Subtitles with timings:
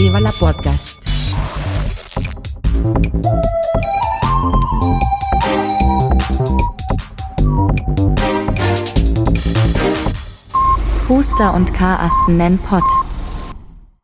[0.00, 0.98] Viva la Podcast.
[11.06, 12.82] Huster und Karasten nennen Pott.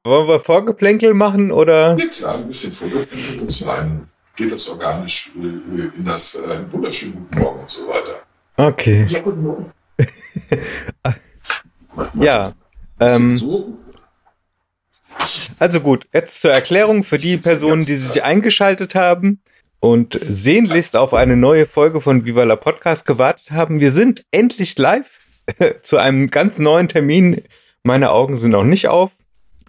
[0.04, 1.96] Wollen wir Vorgeplänkel machen oder?
[1.96, 6.70] Ja, klar, ein bisschen Vorgeplänkel und zu einem geht das organisch äh, in das äh,
[6.70, 8.20] wunderschönen Guten Morgen und so weiter.
[8.58, 9.06] Okay.
[9.08, 9.72] Ja, guten Morgen.
[12.20, 12.52] Ja.
[13.00, 13.78] Ähm, so,
[15.58, 19.40] also gut, jetzt zur Erklärung für die Personen, die sich eingeschaltet haben
[19.80, 23.80] und sehnlichst auf eine neue Folge von Viva la Podcast gewartet haben.
[23.80, 25.20] Wir sind endlich live
[25.82, 27.42] zu einem ganz neuen Termin.
[27.82, 29.12] Meine Augen sind noch nicht auf.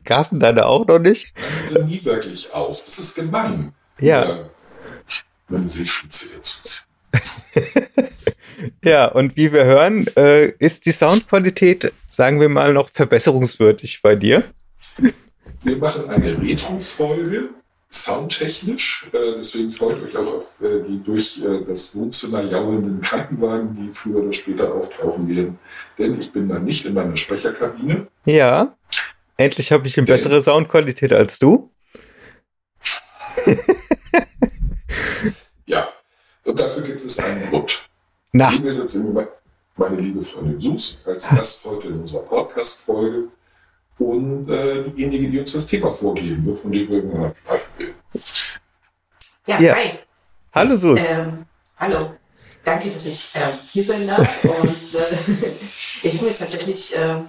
[0.04, 1.34] Carsten, deine auch noch nicht.
[1.36, 2.84] dann sind nie wirklich auf.
[2.84, 3.74] Das ist gemein.
[4.00, 4.50] Ja.
[5.50, 6.42] Meine dazu ziehen.
[8.84, 14.16] Ja, und wie wir hören, äh, ist die Soundqualität, sagen wir mal, noch verbesserungswürdig bei
[14.16, 14.44] dir.
[15.68, 17.50] Wir machen eine Retro-Folge,
[17.90, 19.10] soundtechnisch.
[19.12, 23.92] Äh, deswegen freut euch auch auf äh, die durch äh, das Wohnzimmer jaulenden Krankenwagen, die
[23.92, 25.60] früher oder später auftauchen werden.
[25.98, 28.08] Denn ich bin dann nicht in meiner Sprecherkabine.
[28.24, 28.78] Ja.
[29.36, 31.70] Endlich habe ich eine bessere Soundqualität als du.
[35.66, 35.90] Ja.
[36.46, 37.90] Und dafür gibt es einen Grund.
[38.32, 39.28] Na, Neben mir sitzt immer
[39.76, 43.28] meine liebe Freundin Sus als Gast heute in unserer Podcast-Folge.
[44.00, 47.96] Und äh, diejenige, die uns das Thema vorgeben wird, von dem wir irgendwann sprechen werden.
[49.48, 49.76] Ja, Ja.
[49.76, 49.92] hi.
[50.54, 51.00] hallo Sus.
[51.08, 51.46] Ähm,
[51.78, 52.14] hallo.
[52.64, 54.44] Danke, dass ich ähm, hier sein darf.
[54.62, 55.16] Und äh,
[56.04, 57.26] ich habe mir jetzt tatsächlich ähm,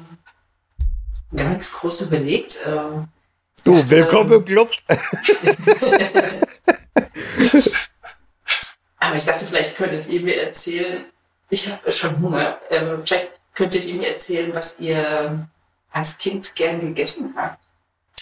[1.34, 2.58] gar nichts groß überlegt.
[2.66, 3.08] Ähm,
[3.64, 4.70] Du, dachte, willkommen im Club.
[8.98, 11.04] Aber ich dachte, vielleicht könntet ihr mir erzählen,
[11.50, 15.48] ich habe schon Hunger, ähm, vielleicht könntet ihr mir erzählen, was ihr
[15.92, 17.64] als Kind gern gegessen habt.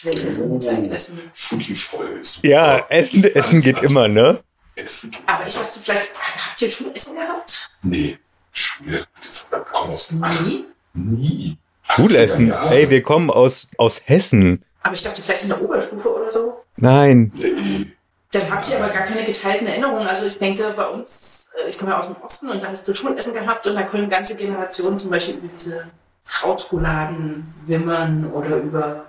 [0.02, 0.48] Welches Oh.
[0.48, 1.18] Mittagessen.
[1.32, 2.44] Ist.
[2.44, 4.42] Ja, Essen, Essen geht immer, ne?
[4.74, 5.10] Essen.
[5.26, 7.70] Aber ich dachte, vielleicht habt ihr schon Essen gehabt?
[7.82, 8.18] Nee.
[8.52, 9.00] Schule.
[9.22, 10.64] Das kommt aus dem Nie.
[10.94, 11.58] Nie.
[11.82, 12.46] Schulessen.
[12.52, 12.74] 80er Jahre.
[12.76, 14.64] Ey, wir kommen aus, aus Hessen.
[14.82, 16.62] Aber ich dachte, vielleicht in der Oberstufe oder so.
[16.76, 17.32] Nein.
[17.34, 17.86] Nee.
[18.32, 20.06] Dann habt ihr aber gar keine geteilten Erinnerungen.
[20.06, 22.86] Also ich denke, bei uns, äh, ich komme ja aus dem Osten und da hast
[22.86, 25.86] du Schulessen gehabt und da können ganze Generationen zum Beispiel über diese
[26.26, 29.06] Krautrouladen wimmern oder über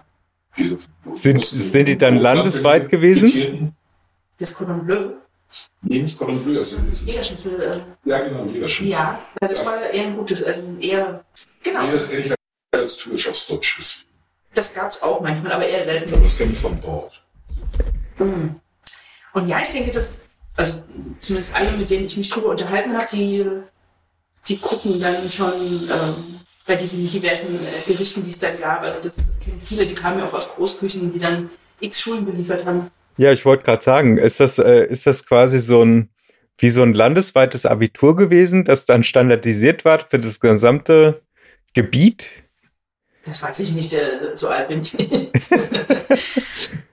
[1.13, 3.75] Sind- sind die dann landesweit gewesen?
[4.39, 5.09] das Cordon Bleu.
[5.81, 6.57] Nee, nicht Cordon Bleu.
[6.59, 7.61] Also es ist, Jägerschnitzel.
[8.06, 8.91] äh, ja, genau, Jägerschnitzel.
[8.91, 11.23] Ja, das war eher ein gutes, also eher,
[11.63, 12.33] genau, Nee, das kenne ich
[12.79, 14.03] als typisch aus Deutsches.
[14.53, 16.13] das gab es auch manchmal, aber eher selten.
[16.13, 17.13] Aber das kenne ich von Bord.
[18.19, 18.56] Mhm.
[19.33, 20.83] Und ja, ich denke, dass, also
[21.19, 23.45] zumindest alle, mit denen ich mich drüber unterhalten habe, die,
[24.47, 26.36] die gucken dann schon ähm,
[26.67, 28.81] bei diesen diversen äh, Gerichten, die es dann gab.
[28.81, 32.25] Also das, das kennen viele, die kamen ja auch aus Großküchen, die dann x Schulen
[32.25, 32.91] beliefert haben.
[33.17, 36.09] Ja, ich wollte gerade sagen, ist das, äh, ist das quasi so ein,
[36.59, 41.22] wie so ein landesweites Abitur gewesen, das dann standardisiert war für das gesamte
[41.73, 42.25] Gebiet?
[43.25, 44.00] Das weiß ich nicht, äh,
[44.35, 45.31] so alt bin ich nicht.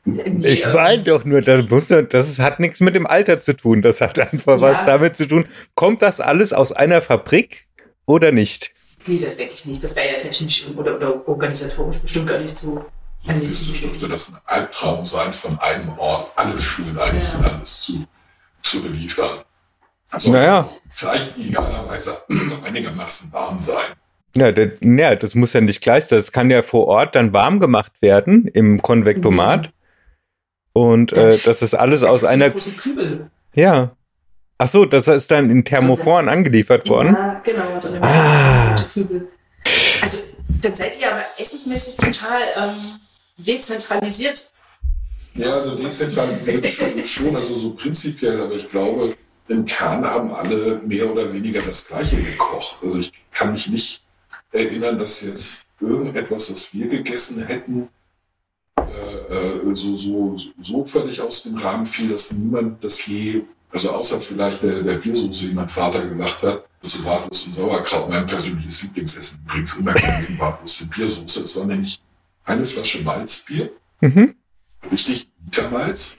[0.04, 3.82] Nee, Ich meine doch nur, das, muss, das hat nichts mit dem Alter zu tun.
[3.82, 4.60] Das hat einfach Ja.
[4.60, 5.46] was damit zu tun.
[5.74, 7.66] Kommt das alles aus einer Fabrik
[8.06, 8.72] oder nicht?
[9.06, 9.82] Nee, das denke ich nicht.
[9.82, 12.84] Das wäre ja technisch oder, oder organisatorisch bestimmt gar nicht so.
[13.26, 17.48] Es dürfte das ein Albtraum sein, von einem Ort alle Schulen eines Ja.
[17.48, 18.04] Landes zu,
[18.58, 19.38] zu beliefern.
[20.10, 20.68] Also Naja.
[20.90, 22.18] Vielleicht idealerweise
[22.64, 23.94] einigermaßen warm sein.
[24.36, 26.18] Ja, das, ja, das muss ja nicht gleich sein.
[26.18, 29.70] Das kann ja vor Ort dann warm gemacht werden im Konvektomat.
[30.72, 32.50] Und äh, das ist alles Da aus gibt's einer.
[32.50, 33.30] Kübel.
[33.54, 33.92] Ja.
[34.58, 37.14] Ach so, das ist dann in Thermophoren angeliefert worden.
[37.14, 38.73] Ja, genau, so eine Ah.
[38.94, 39.28] Kübel.
[40.00, 40.18] Also,
[40.60, 43.00] dann seid ihr aber essensmäßig total ähm,
[43.36, 44.50] dezentralisiert.
[45.34, 49.16] Ja, also dezentralisiert schon, schon, also so prinzipiell, aber ich glaube,
[49.48, 52.78] im Kern haben alle mehr oder weniger das Gleiche gekocht.
[52.82, 54.02] Also ich kann mich nicht
[54.52, 57.88] erinnern, dass jetzt irgendetwas, was wir gegessen hätten,
[58.78, 63.42] äh, äh, so, so, so völlig aus dem Rahmen fiel, dass niemand das je,
[63.72, 68.10] also außer vielleicht der, der Biersoße, die mein Vater gemacht hat, also Bratwurst und Sauerkraut,
[68.10, 71.40] mein persönliches Lieblingsessen übrigens immer gewesen, Bratwurst und Biersoße.
[71.42, 72.00] Es war nämlich
[72.44, 73.70] eine Flasche Malzbier
[74.00, 74.34] Mhm.
[74.90, 76.18] richtig Bittermalz.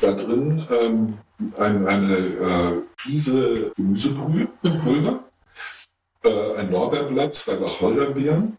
[0.00, 1.18] Da drin ähm,
[1.56, 5.24] ein, eine äh, Prise Gemüsebrühe, Pulver,
[6.24, 8.56] äh, ein Lorbeerblatt, zwei Wacholderbeeren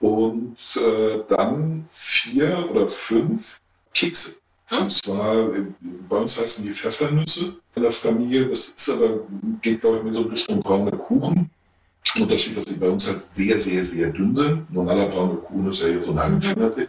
[0.00, 3.60] und äh, dann vier oder fünf
[3.92, 4.41] Kekse.
[4.80, 5.64] Und zwar, äh,
[6.08, 8.46] bei uns heißen die Pfeffernüsse in der Familie.
[8.46, 9.20] Das ist aber,
[9.60, 11.50] geht glaube ich mehr so in Richtung braune Kuchen.
[12.18, 14.70] Unterschied, dass sie bei uns halt sehr, sehr, sehr dünn sind.
[14.72, 16.88] Normaler braune Kuchen ist ja hier so ein Finger dick.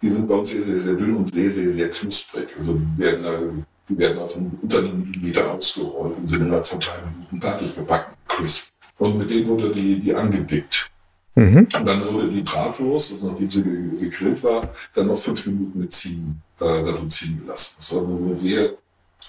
[0.00, 2.48] die sind bei uns sehr, sehr, sehr dünn und sehr, sehr, sehr knusprig.
[2.58, 6.66] Also die werden, äh, die werden auf einen unter einem Millimeter ausgerollt und sind innerhalb
[6.66, 8.14] von drei Minuten fertig gebacken.
[8.28, 8.68] Crisp.
[8.98, 10.90] Und mit denen wurde die, die angedickt.
[11.36, 11.58] Mhm.
[11.58, 15.80] Und dann wurde die Bratwurst, also nachdem sie ge- gegrillt war, dann noch fünf Minuten
[15.80, 17.74] mit ziehen, äh, darin ziehen gelassen.
[17.78, 18.70] Das war eine sehr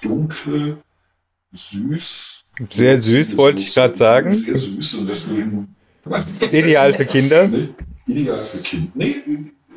[0.02, 0.78] dunkle,
[1.54, 2.44] süß.
[2.72, 4.32] Sehr süß, wollte ich gerade sagen.
[4.32, 5.76] Sehr süß und deswegen.
[6.52, 7.50] Ideal für Kinder.
[8.08, 8.92] Nee, ideal für Kinder.
[8.94, 9.16] Nee,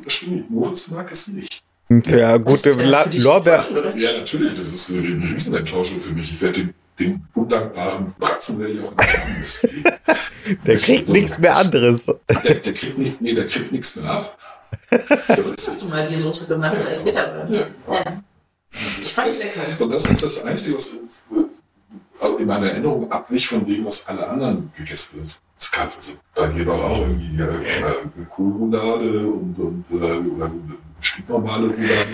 [0.03, 0.49] das stimmt nicht.
[0.51, 1.63] Moritz mag es nicht.
[2.05, 3.65] Ja, Das gute Lorbeer.
[3.97, 6.31] Ja, natürlich, das ist eine Riesenenttäuschung für mich.
[6.31, 9.93] Ich werde den, den undankbaren Bratzen werde ich auch in den.
[10.65, 12.05] Der kriegt nichts mehr anderes.
[12.05, 14.37] Der, der kriegt nicht, nee, der kriegt nichts mehr ab.
[15.27, 17.49] Das ist Hast du mal die Soße gemacht als Mitarbeiter?
[17.87, 17.93] Ja.
[17.93, 18.23] Ja.
[18.99, 19.61] Ich fand es lecker.
[19.79, 21.01] Und das ist das Einzige, was
[22.39, 25.25] in meiner Erinnerung abwich von dem, was alle anderen gegessen haben.
[25.25, 30.51] Es gab also bei mir war auch irgendwie äh, äh, Kohlroulade und, und äh, oder
[31.01, 32.07] stinknormale Roulade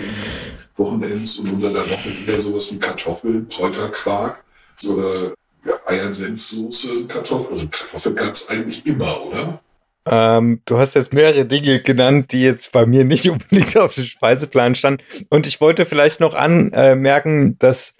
[0.76, 4.44] Wochenends und unter der Woche eher sowas wie Kartoffeln, Kräuterquark
[4.84, 5.32] oder
[5.64, 7.52] ja, Eier-Senfsoße, Kartoffeln.
[7.52, 9.60] Also Kartoffeln gab es eigentlich immer, oder?
[10.08, 14.04] Ähm, du hast jetzt mehrere Dinge genannt, die jetzt bei mir nicht unbedingt auf dem
[14.04, 15.02] Speiseplan standen.
[15.30, 17.94] Und ich wollte vielleicht noch anmerken, dass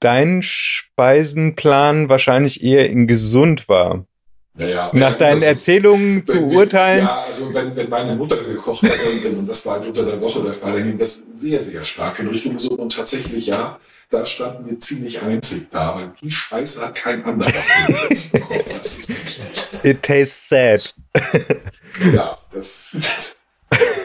[0.00, 4.04] dein Speisenplan wahrscheinlich eher in gesund war.
[4.54, 7.04] Naja, Nach äh, deinen das ist- Erzählungen zu Wenn urteilen.
[7.04, 8.90] Ja, also wenn, wenn meine Mutter gekocht hat
[9.24, 11.84] und, und das war halt unter der Woche der Fall, dann ging das sehr, sehr
[11.84, 12.78] stark in Richtung gesund.
[12.78, 13.78] Und tatsächlich, ja,
[14.10, 18.62] da standen wir ziemlich einzig da, weil die Scheiße hat kein anderer aufgesetzt bekommen.
[18.78, 19.40] Das ist nicht,
[19.84, 20.94] It tastes sad.
[22.12, 23.36] ja, das, das,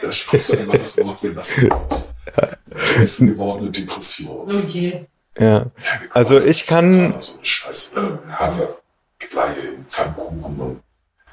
[0.02, 2.14] da sprichst du immer das Wort belassen aus.
[2.70, 4.52] Vergessen gewordene Depression.
[4.54, 5.06] Oh je.
[5.38, 5.46] Ja.
[5.60, 5.70] Ja,
[6.12, 10.84] Also ich kann- So eine Scheiße, äh, Haferkleie, Pfannkuchen und,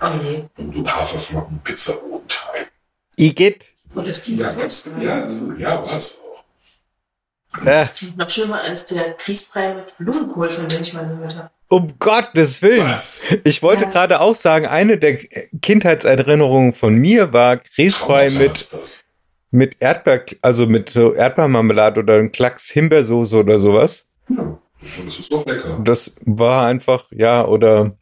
[0.01, 0.45] Oh je.
[0.57, 1.95] und, und Haferflocken, Pizza
[2.29, 2.71] Teig.
[3.17, 3.67] Igitt.
[3.95, 5.93] Und das klingt, Ja, gab's, ja, also, ja, auch.
[7.61, 11.37] Äh, das klingt noch schlimmer als der Grießbrei mit Blumenkohl, von dem ich mal gehört
[11.37, 11.51] habe.
[11.69, 12.87] um Gottes Willen.
[12.89, 13.27] Was?
[13.45, 13.91] Ich wollte Ja.
[13.91, 15.19] gerade auch sagen, eine der
[15.63, 19.05] Kindheitserinnerungen von mir war Grießbrei mit, das.
[19.51, 24.07] mit Erdbeer, also mit so Erdbeermarmelade oder ein Klacks Himbeersoße oder sowas.
[24.29, 24.59] Ja,
[24.99, 25.79] und es ist doch lecker.
[25.85, 27.97] Das war einfach, ja, oder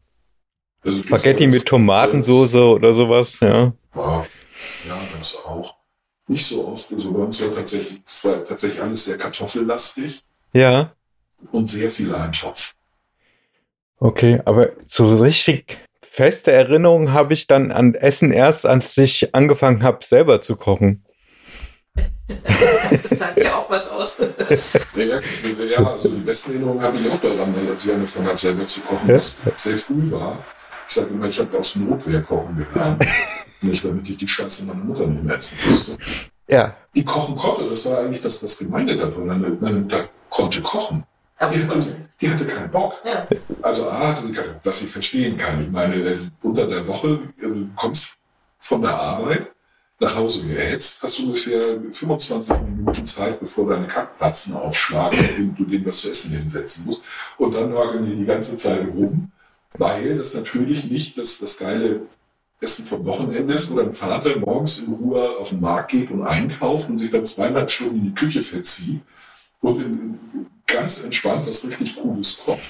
[0.84, 3.72] Also, Spaghetti das- mit Tomatensoße oder sowas, ja.
[3.94, 4.26] Ja,
[4.86, 5.74] ja, das auch.
[6.28, 6.92] Nicht so oft.
[6.92, 10.22] Also bei uns war tatsächlich, es war tatsächlich alles sehr kartoffellastig
[10.52, 10.92] Ja,
[11.52, 12.74] und sehr viel Eintopf.
[13.98, 19.82] okay, aber so richtig feste Erinnerungen habe ich dann an Essen erst, als ich angefangen
[19.82, 21.04] habe, selber zu kochen.
[23.02, 24.18] Das sagt ja auch was aus.
[24.94, 25.04] Ja,
[25.64, 28.80] ja, also die besten Erinnerungen habe ich auch daran, als ich angefangen habe, selber zu
[28.80, 29.16] kochen, Ja.
[29.16, 30.44] was sehr früh war.
[30.88, 33.04] Ich sage immer, ich habe aus Notwehr kochen gelernt.
[33.60, 35.98] Nicht, damit ich die Scheiße meiner Mutter nicht mehr essen musste.
[36.48, 39.26] Ja, Die kochen konnte, das war eigentlich das, das Gemeinde da drin.
[39.26, 41.04] Meine, meine Mutter konnte kochen.
[41.36, 42.94] Aber Die hatte, die hatte keinen Bock.
[43.04, 43.26] Ja.
[43.62, 45.62] Also A hatte sie keine, was ich verstehen kann.
[45.62, 48.16] Ich meine, unter der Woche äh, du kommst
[48.58, 49.48] von der Arbeit
[50.00, 55.64] nach Hause gehetzt, hast du ungefähr 25 Minuten Zeit, bevor deine Kackplatzen aufschlagen und du
[55.64, 57.02] denen was zu essen hinsetzen musst.
[57.36, 59.32] Und dann nörgeln die die ganze Zeit rum,
[59.76, 62.02] weil das natürlich nicht das, das geile
[62.60, 66.22] Essen vom Wochenende ist, wo dein Vater morgens in Ruhe auf den Markt geht und
[66.26, 69.00] einkauft und sich dann zweieinhalb Stunden in die Küche verzieht
[69.60, 69.84] und in,
[70.34, 72.60] in, ganz entspannt was richtig Cooles kocht.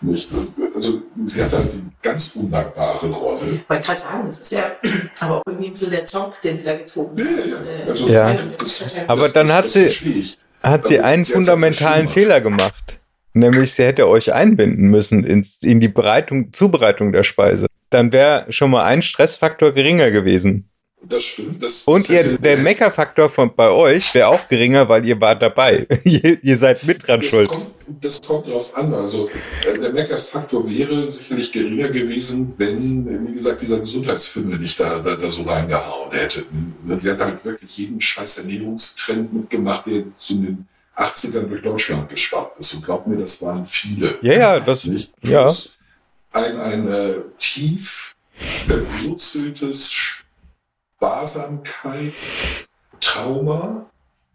[0.00, 0.28] Nicht?
[0.74, 3.40] Also sie hat halt die ganz undankbare Rolle.
[3.54, 4.70] Ich wollte gerade sagen, das ist ja
[5.20, 7.26] aber auch irgendwie ein bisschen der Zonk, den sie da gezogen hat.
[7.46, 8.34] ja, Äh, also Ja.
[8.58, 8.84] Das-.
[9.08, 12.08] Aber Das- dann das- hat das sie- hat sie einen sie fundamentalen.
[12.08, 12.98] Fehler gemacht.
[13.32, 17.66] Nämlich, sie hätte euch einbinden müssen ins, in die Bereitung, Zubereitung der Speise.
[17.90, 20.68] Dann wäre schon mal ein Stressfaktor geringer gewesen.
[21.02, 21.62] Das stimmt.
[21.62, 25.40] Das, Und das ihr, der Meckerfaktor von bei euch wäre auch geringer, weil ihr wart
[25.42, 25.86] dabei.
[26.04, 27.48] ihr, ihr seid mit dran das schuld.
[27.48, 27.66] kommt,
[28.00, 28.92] das kommt drauf an.
[28.92, 29.28] Also
[29.64, 34.98] äh, der Meckerfaktor wäre sicherlich geringer gewesen, wenn, äh, wie gesagt, dieser Gesundheitsfilm nicht da,
[34.98, 36.44] da, da so reingehauen hätte.
[36.98, 40.66] Sie hat halt wirklich jeden scheiß Ernährungstrend mitgemacht, der zu den
[40.96, 42.74] 80ern durch Deutschland geschwappt ist.
[42.74, 44.18] Und glaubt mir, das waren viele.
[44.20, 45.12] Ja, ja, das, Nicht?
[45.22, 45.42] ja.
[45.44, 45.77] Plus
[46.32, 48.16] Ein, ein äh, tief
[48.66, 49.90] verwurzeltes
[50.98, 53.86] Sparsamkeitstrauma.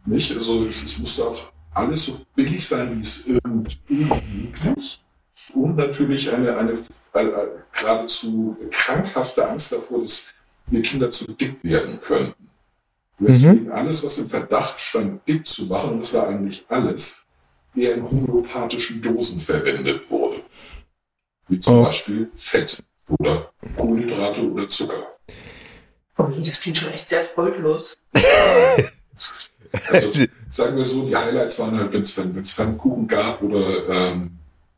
[0.05, 0.33] Nicht?
[0.33, 4.99] Also es, es musste auch alles so billig sein, wie es irgend irgend möglich.
[5.53, 10.33] Und natürlich eine, eine, äh, äh, geradezu krankhafte Angst davor, dass
[10.67, 12.49] wir Kinder zu dick werden könnten.
[13.19, 17.27] Deswegen alles, was im Verdacht stand, dick zu machen, und das war eigentlich alles,
[17.75, 20.32] eher in homöopathischen Dosen verwendet wurde.
[21.47, 21.83] Wie zum Oh.
[21.83, 25.07] Beispiel Fett oder Kohlenhydrate oder Zucker.
[26.17, 27.97] Oh je, das klingt schon echt sehr freudlos.
[29.89, 30.11] Also
[30.49, 32.01] sagen wir so, die Highlights waren halt, wenn
[32.41, 34.31] es Pfannkuchen gab oder ähm,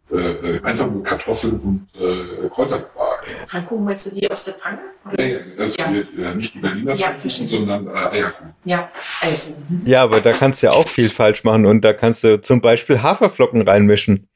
[0.09, 3.25] äh, äh, einfach nur Kartoffeln und äh, Kräuterquark.
[3.47, 4.79] Pfannkuchen meinst du die aus der Pfanne?
[5.17, 5.93] Ja, ja, also Ja.
[5.93, 8.53] Wir, äh, nicht die Berliner Ja, Pfannkuchen, sondern äh, Eierkuchen.
[8.63, 8.89] Ja,
[9.21, 9.81] Eierkuchen.
[9.85, 12.61] Ja, aber da kannst du ja auch viel falsch machen und da kannst du zum
[12.61, 14.29] Beispiel Haferflocken reinmischen.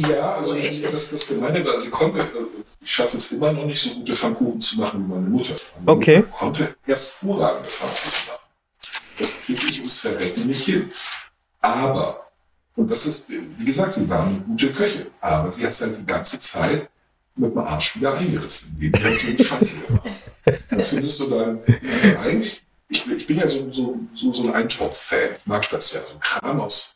[0.00, 2.26] Ja, also das, das Gemeine war, sie konnte, äh,
[2.80, 5.54] ich schaffe es immer noch nicht so gute Pfannkuchen zu machen wie meine Mutter.
[5.84, 6.16] Meine Okay.
[6.18, 8.40] Mutter konnte hervorragende Pfannkuchen machen.
[9.18, 10.90] Das kriege ich ums Verrecken nicht hin.
[11.60, 12.28] Aber,
[12.76, 15.96] und das ist, wie gesagt, sie war eine gute Köchin, aber sie hat es halt
[15.98, 16.88] die ganze Zeit
[17.36, 20.08] mit dem Arsch wieder eingerissen, indem sie so eine Scheiße gemacht.
[20.70, 21.60] Dann findest du dann,
[22.22, 26.00] eigentlich, ich, ich bin ja so, so, so, so ein Eintopf-Fan, ich mag das ja,
[26.04, 26.93] so Kram aus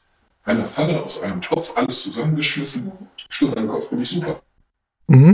[0.48, 2.90] einer Pfanne, aus einem Topf, alles zusammengeschmissen,
[3.28, 4.40] Stunde am Kopf finde ich super.
[5.06, 5.32] Mhm.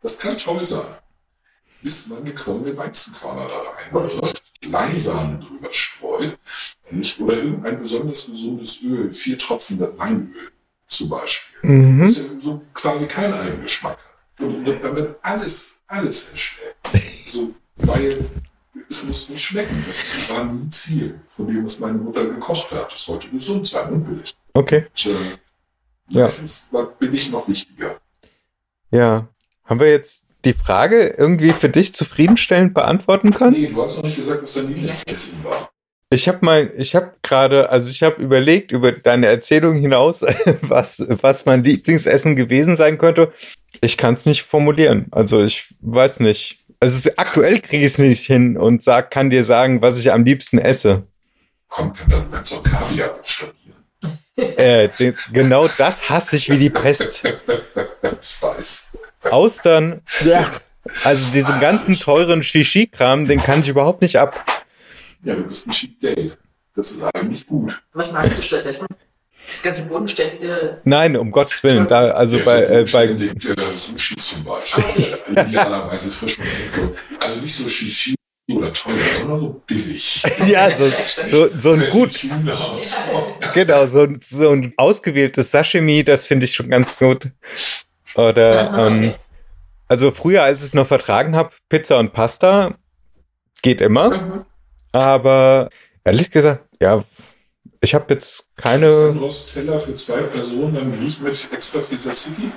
[0.00, 0.86] Das kann toll sein.
[1.82, 4.22] Bis man gekommene Weizenkörner da rein Okay.
[4.22, 6.38] wirft, Leinsamen drüber streut
[6.90, 7.20] nicht?
[7.20, 10.52] oder irgendein besonders gesundes Öl, vier Tropfen Leinöl
[10.86, 11.70] zum Beispiel.
[11.70, 12.00] Mhm.
[12.00, 14.46] Das ja so quasi keinen Eigengeschmack hat.
[14.46, 16.76] Und damit alles, alles erschlägt.
[17.26, 18.26] So, weil
[18.92, 19.84] es muss nicht schmecken.
[19.86, 22.92] Das war nie Ziel von dem, was meine Mutter gekocht hat.
[22.92, 24.34] Das sollte gesund sein und billig.
[24.54, 24.84] Okay.
[24.90, 25.10] Und, äh,
[26.10, 26.22] Ja.
[26.22, 27.96] meistens war billig noch wichtiger.
[28.90, 29.28] Ja.
[29.64, 33.52] Haben wir jetzt die Frage irgendwie für dich zufriedenstellend beantworten können?
[33.52, 35.70] Nee, du hast noch nicht gesagt, was dein Lieblingsessen war.
[36.10, 40.20] Ich habe mal, ich habe gerade, also ich habe überlegt über deine Erzählung hinaus,
[40.60, 43.32] was, was mein Lieblingsessen gewesen sein könnte.
[43.80, 45.06] Ich kann es nicht formulieren.
[45.10, 46.61] Also ich weiß nicht.
[46.82, 50.24] Also aktuell kriege ich es nicht hin und sag, kann dir sagen, was ich am
[50.24, 51.04] liebsten esse.
[51.68, 53.84] Komm, dann kannst du Kaviar buchstabieren.
[54.34, 54.88] Äh,
[55.32, 57.22] genau das hasse ich wie die Pest.
[58.20, 58.98] Ich weiß.
[59.30, 60.00] Austern,
[61.04, 64.44] also diesen ganzen teuren Shishi-Kram, den kann ich überhaupt nicht ab.
[65.22, 66.36] Ja, du bist ein Cheap Date.
[66.74, 67.80] Das ist eigentlich gut.
[67.92, 68.88] Was magst du stattdessen?
[69.46, 70.80] Das ganze bodenständige.
[70.84, 71.86] Nein, um Gottes Willen.
[71.88, 74.84] Da, also Ja, bei, so äh, bei äh, Sushi zum Beispiel.
[75.30, 76.46] Idealerweise frisch und
[77.20, 78.14] Also nicht so Shishi
[78.50, 80.22] oder teuer, sondern so billig.
[80.46, 80.86] ja, so,
[81.28, 82.20] so, so ein gut,
[83.54, 87.28] genau, so, so ein ausgewähltes Sashimi, das finde ich schon ganz gut.
[88.14, 89.14] Oder, Aha, ähm, okay.
[89.88, 92.74] also früher, als ich es noch vertragen habe, Pizza und Pasta
[93.62, 94.44] geht immer, Mhm.
[94.92, 95.70] aber
[96.04, 97.04] ehrlich gesagt, ja,
[97.82, 98.90] ich habe jetzt keine.
[98.90, 102.52] Sandros-Teller für zwei Personen, dann Griech mit extra viel Tzatziki.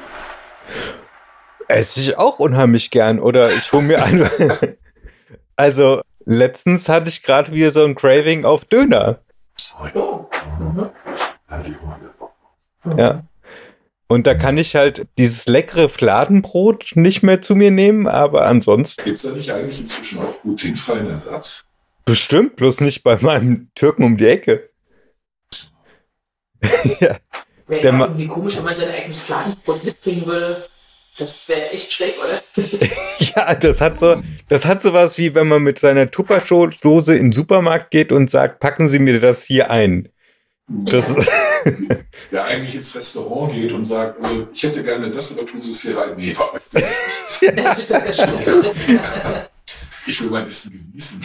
[1.67, 3.19] Esse ich auch unheimlich gern.
[3.19, 4.31] Oder ich hole mir einfach.
[5.55, 9.19] also, letztens hatte ich gerade wieder so ein Craving auf Döner.
[9.95, 10.27] Oh.
[10.59, 10.89] Mhm.
[12.85, 12.97] Ja.
[12.97, 13.23] Ja.
[14.07, 19.03] Und da kann ich halt dieses leckere Fladenbrot nicht mehr zu mir nehmen, aber ansonsten
[19.03, 21.65] Gibt es da nicht eigentlich inzwischen auch glutenfreien Ersatz?
[22.05, 24.69] bestimmt, bloß nicht bei meinem Türken um die Ecke.
[26.99, 27.17] ja.
[27.67, 30.67] Wäre Der ja irgendwie komisch, wenn man sein eigenes Fladenbrot mitbringen würde.
[31.17, 32.41] Das wäre echt schräg, oder?
[33.19, 37.31] ja, das hat so, das hat sowas wie wenn man mit seiner Tupperdose in den
[37.31, 40.09] Supermarkt geht und sagt, packen Sie mir das hier ein.
[40.67, 41.27] Das ist,
[42.31, 45.71] Der eigentlich ins Restaurant geht und sagt, also, ich hätte gerne das, aber tun Sie
[45.71, 46.13] es hier rein.
[46.15, 46.93] Nee, war nicht.
[50.07, 51.21] Ich will mein Essen genießen.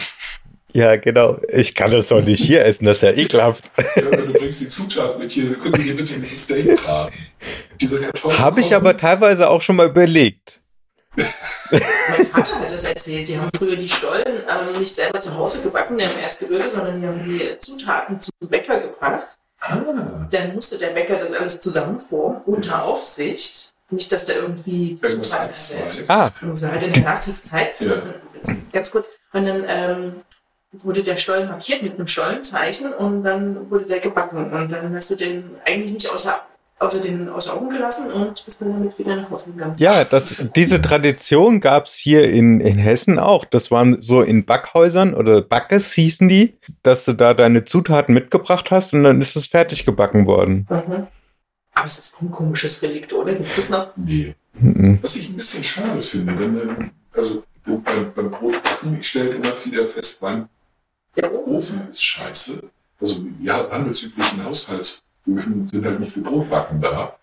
[0.73, 1.37] Ja, genau.
[1.49, 3.71] Ich kann das doch nicht hier essen, das ist ja ekelhaft.
[3.95, 7.13] Ja, du bringst die Zutaten mit hier, können Sie mir bitte dieses Steak braten?
[7.79, 8.39] Diese Kartoffeln.
[8.39, 10.59] Habe ich aber teilweise auch schon mal überlegt.
[11.15, 13.27] mein Vater hat das erzählt.
[13.27, 17.07] Die haben früher die Stollen ähm, nicht selber zu Hause gebacken im Erzgebirge, sondern die
[17.07, 19.35] haben die Zutaten zum Bäcker gebracht.
[19.59, 19.77] Ah,
[20.31, 23.71] Dann musste der Bäcker das alles zusammenformen, unter Aufsicht.
[23.89, 26.09] Nicht, dass der irgendwie Zutaten ersetzt.
[26.09, 27.73] Ah, Also halt in der Nachkriegszeit.
[27.79, 28.01] ja.
[28.71, 29.09] Ganz kurz.
[29.33, 30.13] Und dann ähm,
[30.73, 34.51] wurde der Stollen markiert mit einem Stollenzeichen und dann wurde der gebacken.
[34.51, 36.39] Und dann hast du den eigentlich nicht außer,
[36.79, 39.75] außer, den, außer Augen gelassen und bist dann damit wieder nach Hause gegangen.
[39.77, 43.43] ja, das, diese Tradition gab's hier in, in Hessen auch.
[43.43, 48.71] Das waren so in Backhäusern oder Backes hießen die, dass du da deine Zutaten mitgebracht
[48.71, 50.67] hast und dann ist es fertig gebacken worden.
[50.69, 51.07] Mhm.
[51.73, 53.33] Aber es ist ein komisches Relikt, oder?
[53.33, 53.91] Gibt es das noch?
[53.95, 54.35] Nee.
[54.53, 54.99] Mhm.
[55.01, 59.51] Was ich ein bisschen schade finde, denn ähm, also beim, beim Brotbacken, ich stelle immer
[59.65, 60.49] wieder fest, mein
[61.15, 61.87] Der Ofen.
[61.89, 62.61] Ist scheiße.
[62.99, 67.15] Also ja, handelsüblichen Haushaltsöfen sind halt nicht für Brotbacken da.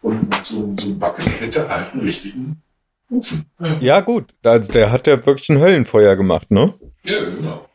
[0.00, 2.62] Und so, so ein Backes hätte halt einen richtigen
[3.10, 3.46] Ofen.
[3.80, 4.32] Ja, gut.
[4.42, 6.72] Also der hat ja wirklich ein Höllenfeuer gemacht, ne?
[7.04, 7.68] Ja, genau.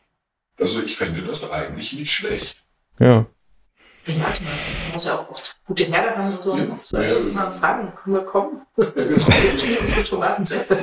[0.58, 2.56] Also ich fände das eigentlich nicht schlecht.
[2.98, 3.26] Ja.
[4.06, 4.50] Ja, warte mal,
[4.86, 6.56] du musst ja auch oft gute Herde haben und so.
[6.56, 6.64] Ja.
[6.82, 7.18] Ich Ja.
[7.32, 8.60] mal fragen, können wir kommen?
[8.76, 9.06] Ja, genau.
[9.06, 9.14] Wir
[9.58, 10.76] kriegen unsere Tomaten selber.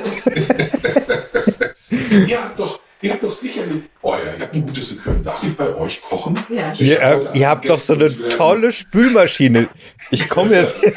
[2.27, 5.25] ja doch, Ihr habt doch sicherlich, oh ja, ihr habt ein gutes Equipment.
[5.25, 6.37] Darf ich bei euch kochen?
[6.49, 6.71] Ja.
[6.73, 9.67] Ich Ihr, hab äh, ihr habt doch so eine wir- tolle Spülmaschine.
[10.11, 10.77] Ich komme jetzt.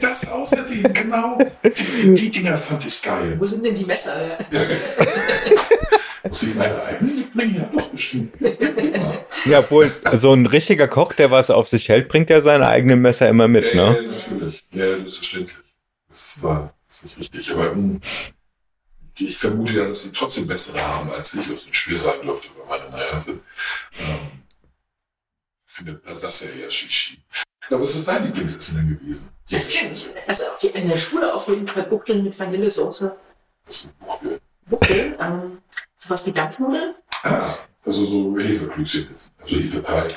[0.00, 1.38] Das außerdem, genau.
[1.64, 1.70] Die,
[2.02, 3.36] die, die Dinger fand ich geil.
[3.38, 4.38] Wo sind denn die Messer?
[6.22, 7.56] Muss ich meine eigenen mitbringen?
[7.56, 8.34] Ja, doch bestimmt.
[8.40, 9.24] Ja,
[9.60, 13.00] Ja, wohl, so ein richtiger Koch, der was auf sich hält, bringt ja seine eigenen
[13.02, 13.98] Messer immer mit, ja, ne?
[14.00, 14.64] ja, natürlich.
[14.72, 15.56] Ja, selbstverständlich.
[16.08, 17.50] Das, war, das ist richtig.
[17.52, 17.76] Aber
[19.16, 22.22] hm, ich vermute ja, dass sie trotzdem bessere haben als ich, was nicht schwer sein
[22.22, 23.42] dürfte, meine, naja, sind.
[23.98, 24.42] Ähm,
[25.66, 27.18] ich finde das ja eher Shishi.
[27.68, 29.28] Aber was ist dein Lieblingsessen denn gewesen?
[29.50, 30.10] Das stimmt.
[30.26, 33.16] Also in der Schule auf jeden Fall Buchteln mit Vanillesoße.
[33.66, 34.42] Das ist ein Buchbild.
[34.66, 35.58] Buchteln, ähm,
[35.96, 39.08] sowas wie Dampfnudeln, Ah, also so Hefeklößchen,
[39.40, 40.14] also Hefeteig.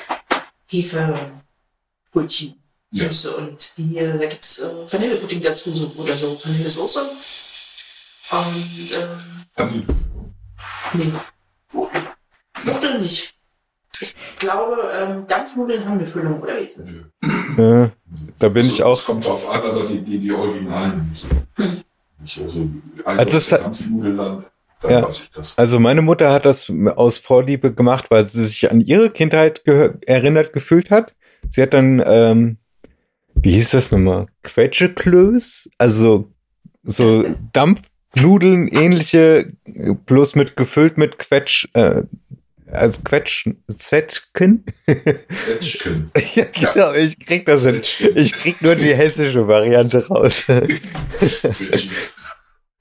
[0.66, 2.54] Hefebrötchen,
[2.90, 3.06] Ja.
[3.08, 7.10] Süße und die, äh, da gibt es äh, Vanillepudding dazu so, oder so Vanillesoße.
[8.30, 9.08] Und ähm,
[9.56, 9.86] Haben
[10.94, 11.12] die nee,
[12.64, 13.34] Buchteln nicht.
[14.00, 16.90] Ich glaube, ähm, Dampfnudeln haben eine Füllung, oder wie ist das?
[17.56, 17.90] Ja,
[18.38, 18.92] da bin ich Also, auch.
[18.92, 21.26] Es kommt drauf an, aber die, die, die Originalen nicht.
[21.56, 21.82] Hm.
[22.20, 22.68] also,
[23.04, 24.44] Also es Dampfnudelland,
[24.82, 25.02] dann Ja.
[25.02, 25.58] weiß ich das.
[25.58, 29.98] Also meine Mutter hat das aus Vorliebe gemacht, weil sie sich an ihre Kindheit gehö-
[30.06, 31.14] erinnert gefühlt hat.
[31.48, 32.58] Sie hat dann, ähm,
[33.34, 34.26] wie hieß das nochmal?
[34.42, 35.70] Quetscheklöß?
[35.78, 36.30] Also
[36.84, 37.24] so
[38.14, 42.02] Dampfnudeln ähnliche, äh, bloß mit gefüllt mit Quetsch, äh,
[42.70, 44.64] also Quetsch, Zwetschgen?
[45.32, 46.10] Zwetschgen.
[46.34, 47.76] ja, genau, ich krieg das hin.
[47.76, 48.16] Zwetschgen.
[48.16, 50.44] Ich krieg nur die hessische Variante raus.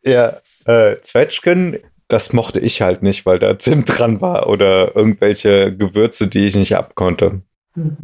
[0.04, 5.76] Ja, äh, Zwetschgen, das mochte ich halt nicht, weil da Zimt dran war oder irgendwelche
[5.76, 7.42] Gewürze, die ich nicht abkonnte.
[7.74, 7.98] Hm.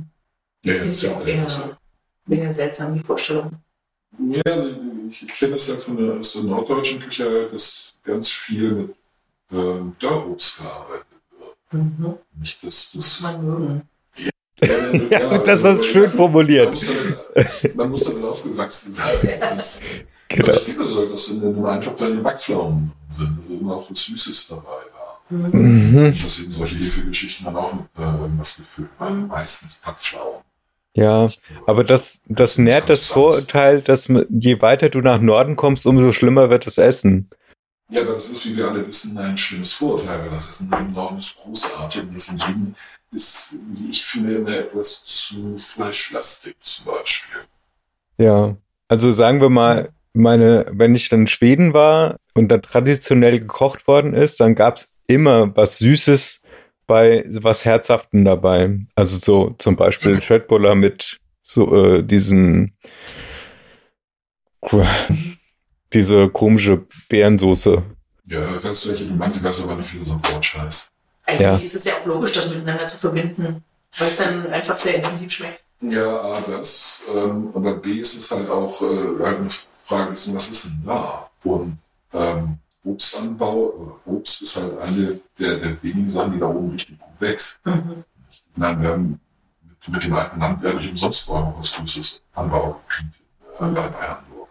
[0.65, 1.45] Ja, Finde ist ja auch eher,
[2.29, 3.53] eher seltsam, die Vorstellung.
[4.19, 4.71] Ja, also
[5.07, 8.95] ich kenne das ja von der, aus der norddeutschen Küche, dass ganz viel mit
[9.51, 11.05] ähm, Dörrobst gearbeitet
[11.37, 11.73] wird.
[11.73, 12.15] Mhm.
[12.39, 13.81] Nicht, dass Muss das, man mögen.
[15.09, 16.71] Ja, das also, ist schön Man formuliert.
[16.71, 19.17] muss, damit, man muss damit aufgewachsen sein.
[19.39, 19.81] Das,
[20.33, 20.53] Genau.
[20.53, 24.03] Ich finde so, dass in einem Eintopf dann die Backpflaumen sind, also immer auch was
[24.03, 25.21] Süßes dabei war.
[25.29, 25.91] Mhm.
[25.91, 26.21] Mhm.
[26.21, 29.23] Dass eben solche Hefegeschichten dann auch mit äh, irgendwas gefüllt waren.
[29.23, 29.27] Mhm.
[29.27, 30.41] Meistens Backpflaumen.
[30.95, 31.29] Ja,
[31.65, 36.49] aber das, das nährt das Vorurteil, dass je weiter du nach Norden kommst, umso schlimmer
[36.49, 37.29] wird das Essen.
[37.89, 40.93] Ja, aber das ist, wie wir alle wissen, ein schlimmes Vorurteil, weil das Essen im
[40.93, 42.75] Norden ist großartig und das im Süden
[43.11, 47.41] ist, wie ich finde, immer etwas zu fleischlastig zum Beispiel.
[48.17, 48.55] Ja,
[48.87, 53.87] also sagen wir mal, meine, wenn ich dann in Schweden war und da traditionell gekocht
[53.87, 56.42] worden ist, dann gab's immer was Süßes
[56.87, 58.79] bei was Herzhaften dabei.
[58.95, 62.75] Also so zum Beispiel Schöttbuller mit so äh, diesen
[65.91, 67.83] diese komische Beerensoße.
[68.27, 70.89] Ja, weißt du, welche du meinst, ich weiß aber nicht, auf Deutsch heißt.
[71.25, 71.53] Eigentlich Ja.
[71.53, 73.63] ist es ja auch logisch, das miteinander zu verbinden,
[73.97, 75.63] weil es dann einfach sehr intensiv schmeckt.
[75.81, 77.03] Ja, A, das.
[77.13, 80.83] Ähm, aber B ist es halt auch äh, halt eine Frage, ist, was ist denn
[80.85, 81.29] da?
[81.43, 81.77] Und
[82.13, 87.21] ähm, Obstanbau, Obst ist halt eine der, der wenigen Sachen, die da oben richtig gut
[87.21, 87.65] wächst.
[87.65, 88.03] Mhm.
[88.55, 89.19] Nein, wir haben
[89.61, 93.05] mit, mit dem alten Land werde ich umsonst brauchen, was größtes Anbaugebiet
[93.59, 94.49] äh, bei, bei Hamburg.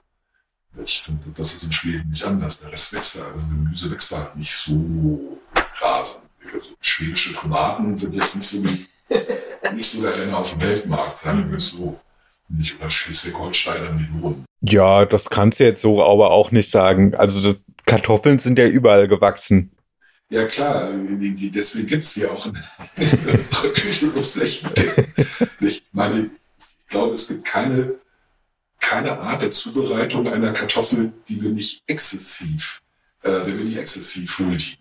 [0.82, 2.60] Ich finde, das ist in Schweden nicht anders.
[2.60, 5.38] Der Rest wächst halt, also Gemüse wächst halt nicht so
[5.80, 6.24] rasend.
[6.54, 8.86] Also schwedische Tomaten sind jetzt nicht so, wie,
[9.74, 11.98] nicht so der Renner auf dem Weltmarkt, sagen wir es so.
[12.48, 14.44] Nicht oder Schleswig-Holsteiner Melonen.
[14.60, 17.14] Ja, das kannst du jetzt so aber auch nicht sagen.
[17.14, 19.72] Also das, Kartoffeln sind ja überall gewachsen.
[20.30, 22.54] Ja klar, die, die, deswegen gibt es die auch in
[22.96, 25.08] unserer Küche so flächendeckend.
[25.60, 26.30] Ich meine,
[26.80, 27.94] ich glaube, es gibt keine,
[28.80, 32.80] keine Art der Zubereitung einer Kartoffel, die wir nicht exzessiv,
[33.22, 34.78] äh, der wir nicht exzessiv huldigen.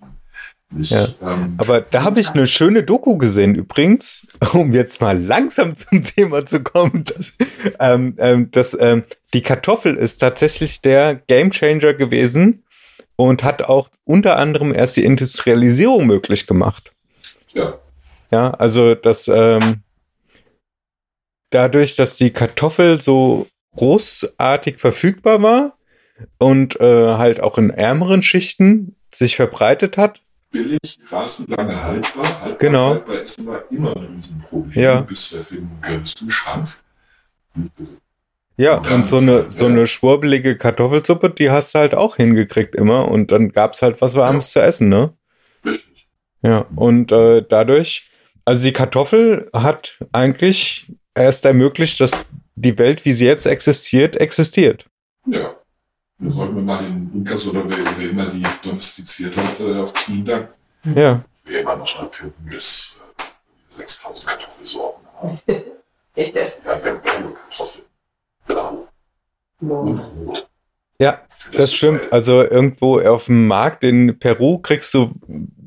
[0.73, 1.07] Nicht, Ja.
[1.21, 6.01] ähm, Aber da habe ich eine schöne Doku gesehen übrigens, um jetzt mal langsam zum
[6.01, 7.03] Thema zu kommen.
[7.03, 7.33] Dass,
[7.79, 12.63] ähm, ähm, dass, ähm, die Kartoffel ist tatsächlich der Gamechanger gewesen
[13.15, 16.91] und hat auch unter anderem erst die Industrialisierung möglich gemacht.
[17.53, 17.79] ja,
[18.31, 19.83] Ja, also das ähm,
[21.49, 25.77] dadurch, dass die Kartoffel so großartig verfügbar war
[26.37, 30.21] und äh, halt auch in ärmeren Schichten sich verbreitet hat,
[30.51, 32.25] billig, rasend lange haltbar.
[32.41, 32.89] haltbar Genau.
[32.91, 35.01] Haltbar Essen war immer ein Riesenproblem Ja.
[35.01, 36.85] bis zur Erfindung des Kühlschranks.
[38.61, 43.07] Ja, und so eine, so eine schwurbelige Kartoffelsuppe, die hast du halt auch hingekriegt immer
[43.07, 45.17] und dann gab's halt was Warmes zu essen, ne?
[45.65, 46.07] Richtig.
[46.43, 48.11] Ja, und äh, dadurch,
[48.45, 54.85] also die Kartoffel hat eigentlich erst ermöglicht, dass die Welt, wie sie jetzt existiert, existiert.
[55.25, 55.55] Ja.
[56.19, 59.91] Da sollten wir mal den Inkas oder wer, wer immer die domestiziert hat, äh, auf
[59.91, 60.53] Knien danken.
[60.93, 61.25] Ja.
[61.45, 65.39] Wir immer noch nach Peru ist äh, 6000 Kartoffelsorten haben.
[66.13, 66.35] Echt?
[66.35, 66.43] ja?
[66.63, 67.90] Ja, wir haben Kartoffeln.
[70.99, 71.21] Ja,
[71.53, 72.11] das stimmt.
[72.11, 75.13] Also irgendwo auf dem Markt in Peru kriegst du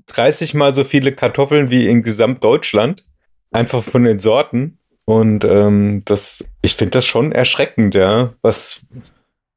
[0.06, 3.04] 30 mal so viele Kartoffeln wie in Gesamtdeutschland.
[3.50, 4.78] Einfach von den Sorten.
[5.04, 8.80] Und ähm, das, ich finde das schon erschreckend, ja, was,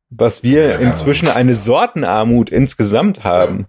[0.10, 3.66] was wir inzwischen eine Sortenarmut insgesamt haben.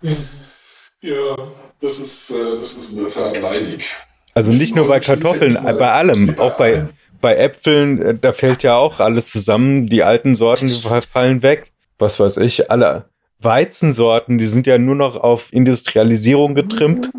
[0.00, 1.36] Ja,
[1.80, 3.96] das ist, äh, das ist in der Tat leidig.
[4.32, 6.88] Also nicht nur bei Kartoffeln, bei allem, auch bei,
[7.20, 9.86] bei Äpfeln, äh, da fällt ja auch alles zusammen.
[9.86, 11.72] Die alten Sorten fallen weg.
[11.98, 13.06] Was weiß ich, alle
[13.40, 17.10] Weizensorten, die sind ja nur noch auf Industrialisierung getrimmt.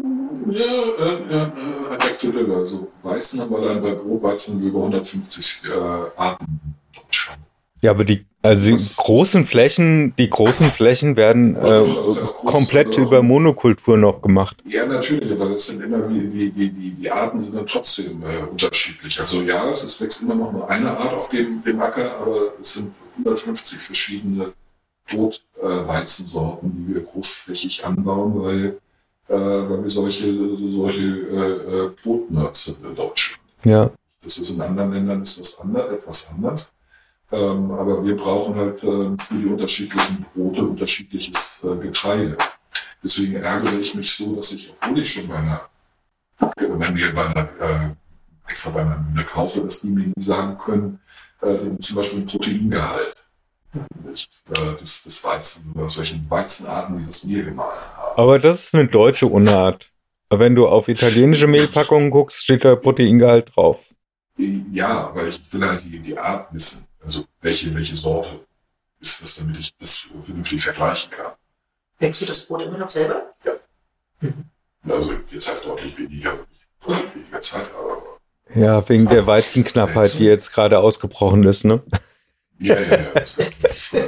[0.50, 6.20] Ja, äh, ja, äh, Adaptive, also Weizen haben wir dann bei Brotweizen über 150 äh,
[6.20, 6.76] Arten.
[7.82, 12.98] Ja, aber die, also die Was- großen Flächen, die großen Flächen werden äh, das komplett
[12.98, 14.58] über Monokultur noch gemacht.
[14.66, 18.24] Ja, natürlich, aber das sind immer wie, wie, wie die, die Arten sind dann trotzdem
[18.24, 19.20] äh, unterschiedlich.
[19.20, 22.74] Also ja, es wächst immer noch nur eine Art auf dem, dem Acker, aber es
[22.74, 24.54] sind 150 verschiedene
[25.10, 28.78] Brotweizensorten, die wir großflächig anbauen, weil,
[29.28, 30.26] äh, weil wir solche,
[30.56, 33.42] so, solche äh, äh, Brotnerds sind in Deutschland.
[33.64, 33.90] Ja.
[34.24, 36.74] Das ist in anderen Ländern ist das ander, etwas anders.
[37.32, 42.38] Ähm, aber wir brauchen halt äh, für die unterschiedlichen Brote unterschiedliches äh, Getreide.
[43.04, 45.62] Deswegen ärgere ich mich so, dass ich, obwohl ich schon bei einer,
[46.58, 50.58] wenn wir bei einer, äh, extra bei einer Mühle kaufe, dass die mir nie sagen
[50.58, 51.00] können,
[51.42, 53.16] äh, zum Beispiel ein Proteingehalt
[54.04, 58.18] nicht, äh, des, des Weizen oder solchen Weizenarten, die das Mehl gemahlen haben.
[58.18, 59.92] Aber das ist eine deutsche Unart.
[60.32, 63.90] Wenn du auf italienische Mehlpackungen guckst, steht da Proteingehalt drauf.
[64.38, 66.89] Ja, aber ich will halt die, die Art wissen.
[67.10, 68.30] Also welche, welche Sorte
[69.00, 71.32] ist das, damit ich das vernünftig vergleichen kann.
[71.98, 73.34] Wächst du das Brot immer noch selber?
[74.88, 78.20] Also jetzt halt deutlich weniger, weil ich deutlich weniger Zeit habe.
[78.54, 81.82] Aber Ja, wegen der Weizenknappheit, die jetzt gerade ausgebrochen ist, ne?
[82.60, 84.08] ja, ja, ja, das ist, das ist äh,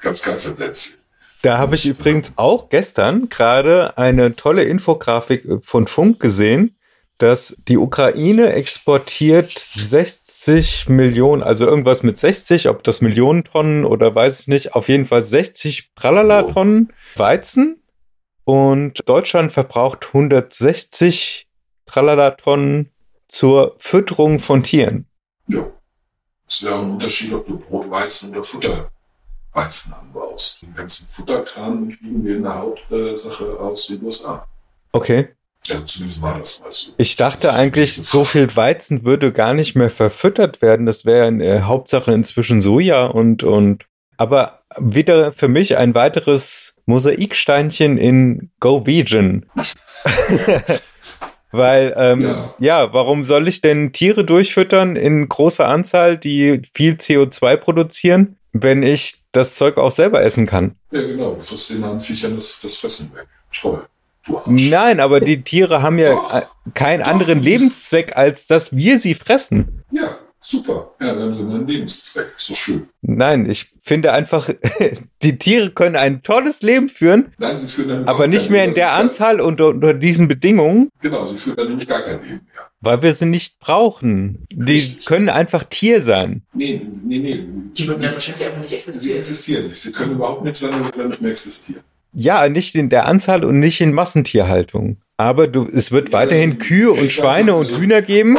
[0.00, 0.98] ganz, ganz entsetzlich.
[1.42, 6.76] Da habe ich übrigens auch gestern gerade eine tolle Infografik von Funk gesehen,
[7.18, 14.14] dass die Ukraine exportiert 60 Millionen, also irgendwas mit 60, ob das Millionen Tonnen oder
[14.14, 17.82] weiß ich nicht, auf jeden Fall 60 Tralala-Tonnen Weizen
[18.44, 21.46] und Deutschland verbraucht 160
[21.86, 22.90] Tralala-Tonnen
[23.28, 25.06] zur Fütterung von Tieren.
[25.48, 25.66] Ja.
[26.46, 30.60] Es ja ein Unterschied, ob du Brotweizen oder Futterweizen anbaust.
[30.60, 34.46] Den ganzen Futterkram kriegen wir in der Hauptsache aus den USA.
[34.92, 35.30] Okay.
[35.70, 36.90] Also zumindest war das mal so.
[36.98, 40.86] Ich dachte eigentlich, so viel Weizen würde gar nicht mehr verfüttert werden.
[40.86, 46.74] Das wäre in äh, Hauptsache inzwischen Soja und, und, aber wieder für mich ein weiteres
[46.86, 49.46] Mosaiksteinchen in Go Vegan.
[51.50, 52.54] Weil, ähm, ja.
[52.58, 52.92] Ja.
[52.92, 59.22] warum soll ich denn Tiere durchfüttern in großer Anzahl, die viel CO2 produzieren, wenn ich
[59.30, 60.74] das Zeug auch selber essen kann?
[60.90, 61.34] Ja, genau.
[61.34, 63.28] Du frisst den Viechern das, das Fressen weg.
[63.52, 63.86] Toll.
[64.46, 66.42] Nein, aber die Tiere haben ja Doch.
[66.74, 67.08] keinen Doch.
[67.10, 69.82] anderen Lebenszweck, als dass wir sie fressen.
[69.90, 70.92] Ja, super.
[71.00, 72.28] Ja, dann haben sie einen Lebenszweck.
[72.36, 72.88] Ist doch schön.
[73.02, 74.48] Nein, ich finde einfach,
[75.22, 78.72] die Tiere können ein tolles Leben führen, Nein, sie führen dann aber nicht mehr in
[78.74, 82.64] der Anzahl und unter diesen Bedingungen, genau, sie führen dann nämlich gar kein Leben mehr.
[82.80, 84.46] weil wir sie nicht brauchen.
[84.50, 85.04] Die Richtig.
[85.04, 86.42] können einfach Tier sein.
[86.54, 87.44] Nee, nee, nee.
[87.76, 89.16] Die würden dann wahrscheinlich einfach nicht Sie existieren.
[89.18, 89.76] existieren nicht.
[89.78, 91.82] Sie können überhaupt nicht sein, wenn sie dann nicht mehr existieren.
[92.14, 94.98] Ja, nicht in der Anzahl und nicht in Massentierhaltung.
[95.16, 98.38] Aber du, es wird weiterhin also, Kühe und Schweine und also- Hühner geben.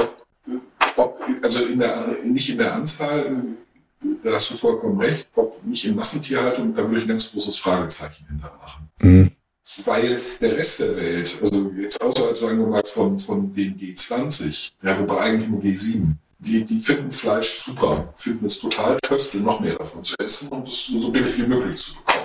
[1.42, 3.26] Also in der, nicht in der Anzahl,
[4.24, 7.58] da hast du vollkommen recht, ob nicht in Massentierhaltung, da würde ich ein ganz großes
[7.58, 8.90] Fragezeichen hintermachen.
[9.00, 9.32] Mhm.
[9.84, 14.72] Weil der Rest der Welt, also jetzt außerhalb, sagen wir mal, von, von den G20,
[14.84, 19.60] ja, wobei eigentlich nur G7, die, die finden Fleisch super, finden es total köstlich, noch
[19.60, 22.25] mehr davon zu essen und es so billig wie möglich zu bekommen.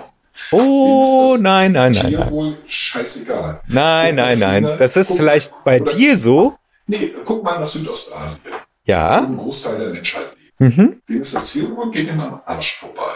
[0.53, 2.11] Oh, nein, nein, nein, nein.
[2.11, 3.61] Tierwohl scheißegal.
[3.68, 4.64] Nein, nein, nein.
[4.79, 6.55] Das ist Guck- vielleicht bei oder- dir so.
[6.87, 8.42] Nee, guck mal nach Südostasien,
[8.85, 9.20] Ja.
[9.20, 10.76] ein Großteil der Menschheit lebt.
[10.79, 11.00] Mhm.
[11.09, 13.12] Denen ist das Tierwohl geht ihnen am Arsch vorbei.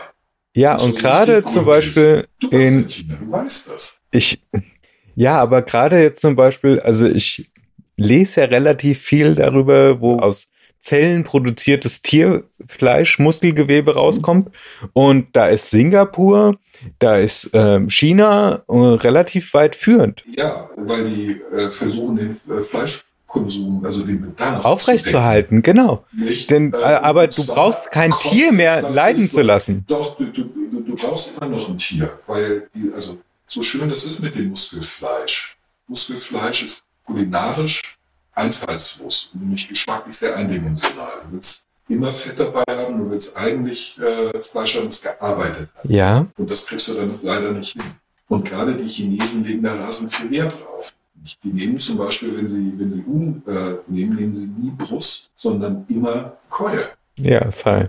[0.55, 1.65] Ja, und sind gerade zum.
[1.65, 4.01] Beispiel Du in China, du weißt das.
[4.13, 4.41] ich,
[5.17, 7.51] ja, aber gerade jetzt zum Beispiel, also ich
[7.97, 10.49] lese ja relativ viel darüber, wo aus
[10.85, 14.51] Zellen produziertes Tierfleisch, Muskelgewebe rauskommt.
[14.93, 16.57] Und da ist Singapur,
[16.99, 20.23] da ist ähm, China äh, relativ weit führend.
[20.37, 26.05] Ja, weil die äh, versuchen, den äh, Fleischkonsum, also den Bedarf Aufrechtzuerhalten, genau.
[26.13, 29.87] Nicht, Denn, äh, aber und du brauchst kein Tier mehr leiden zu lassen.
[29.89, 34.23] Doch, du, du, du, brauchst immer noch ein Tier, weil also so schön das ist
[34.23, 35.57] mit dem Muskelfleisch.
[35.89, 37.97] Muskelfleisch ist kulinarisch
[38.35, 41.23] einfallslos, nämlich geschmacklich sehr eindimensional.
[41.27, 45.85] Du willst immer Fett dabei haben, du willst eigentlich äh, Fleisch haben, das gearbeitet hat.
[45.91, 46.27] Ja.
[46.37, 47.83] Und das kriegst du dann leider nicht hin.
[48.29, 50.95] Und gerade die Chinesen legen da rasend viel Wert drauf.
[51.43, 55.31] Die nehmen zum Beispiel, wenn sie, wenn sie Huhn äh, nehmen, nehmen sie nie Brust,
[55.37, 56.89] sondern immer Keule.
[57.17, 57.89] Ja, fein.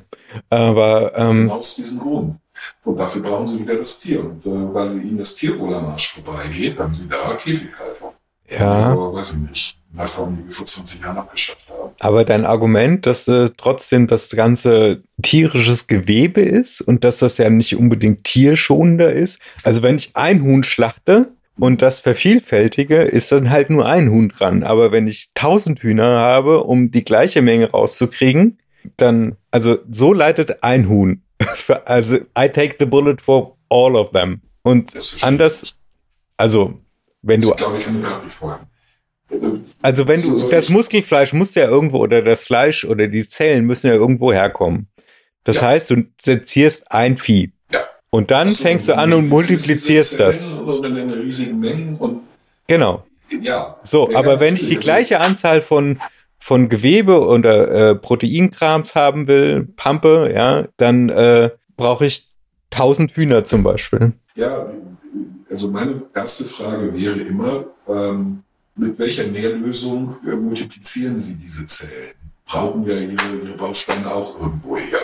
[0.50, 2.36] Aber ähm, Aus diesem Grund.
[2.84, 4.24] Und dafür brauchen sie wieder das Tier.
[4.24, 8.12] Und äh, weil ihnen das Tier wohl am Arsch vorbeigeht, haben sie da Käfighaltung.
[8.50, 8.92] ja.
[8.92, 9.78] Aber weiß ich nicht.
[10.06, 11.92] Form, die wir vor 20 Jahren abgeschafft haben.
[12.00, 17.50] Aber dein Argument, dass äh, trotzdem das ganze tierisches Gewebe ist und dass das ja
[17.50, 19.40] nicht unbedingt tierschonender ist.
[19.64, 24.30] Also wenn ich ein Huhn schlachte und das vervielfältige, ist dann halt nur ein Huhn
[24.30, 24.64] dran.
[24.64, 28.60] Aber wenn ich tausend Hühner habe, um die gleiche Menge rauszukriegen,
[28.98, 31.22] dann, also so leitet ein Huhn.
[31.86, 34.42] also I take the bullet for all of them.
[34.64, 35.76] Und Das anders,
[36.38, 36.80] also
[37.22, 38.02] wenn du Ich glaube, ich kann
[39.32, 43.66] Also, Also wenn du das Muskelfleisch muss ja irgendwo oder das Fleisch oder die Zellen
[43.66, 44.88] müssen ja irgendwo herkommen.
[45.44, 45.64] Das Ja.
[45.68, 47.82] heißt, du sezierst ein Vieh Ja.
[48.10, 50.48] und dann Achso, fängst du an und multiplizierst das.
[50.50, 52.22] Und
[52.68, 53.06] Genau.
[53.42, 53.78] ja.
[53.84, 56.00] So, Ja, aber wenn ich die gleiche Anzahl von
[56.40, 62.30] von Gewebe oder äh, Proteinkrams haben will, Pampe, ja, dann äh, brauche ich
[62.72, 64.14] 1000 Hühner zum Beispiel.
[64.36, 64.68] Ja,
[65.50, 68.44] also meine erste Frage wäre immer, ähm,
[68.76, 72.14] mit welcher Nährlösung äh, multiplizieren Sie diese Zellen?
[72.46, 75.00] Brauchen wir Ihre, Ihre Bausteine auch irgendwo her?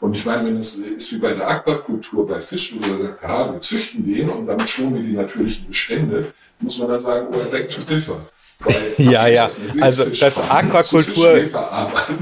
[0.00, 3.52] Und ich meine, wenn es ist wie bei der Aquakultur bei Fischen, wo sagt, ah,
[3.52, 7.50] wir züchten den und damit schonen wir die natürlichen Bestände, muss man dann sagen, oh,
[7.50, 8.26] back to differ.
[8.60, 9.44] Weil, Ja, ja.
[9.44, 11.48] das Also, das Aquakultur-.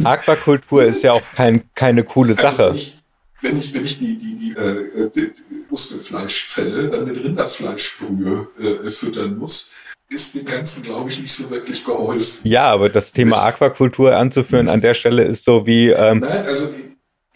[0.05, 2.69] Aquakultur ist ja auch kein, keine coole Also Sache.
[2.71, 2.95] wenn ich,
[3.43, 8.49] wenn ich, wenn ich die, die, die, äh, die, die Muskelfleischzelle dann mit Rinderfleischbrühe
[8.87, 9.71] äh, füttern muss,
[10.11, 12.47] ist dem Ganzen, glaube ich, nicht so wirklich geholfen.
[12.49, 16.69] Ja, aber das Thema Aquakultur anzuführen an der Stelle ist so wie, ähm, Nein, also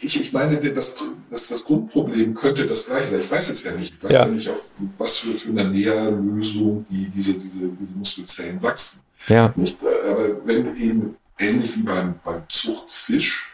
[0.01, 0.95] ich, ich meine, das,
[1.31, 3.21] das, das Grundproblem könnte das gleiche sein.
[3.21, 3.95] Ich weiß es ja nicht.
[3.97, 4.21] Ich weiß Ja.
[4.27, 9.01] ja, nicht, auf was für, für eine Nährlösung die, diese, diese, diese Muskelzellen wachsen.
[9.27, 9.77] ja, Nicht?
[9.83, 13.51] Aber wenn eben ähnlich wie beim, beim Zuchtfisch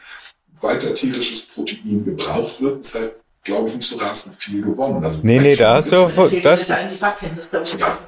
[0.61, 5.03] weiter tierisches Protein gebraucht wird, ist halt, glaube ich, nicht so rasend viel gewonnen.
[5.05, 7.81] Also Nee, nee, da hast du voll- fehlt das- das glaube ich.
[7.81, 7.99] Ja.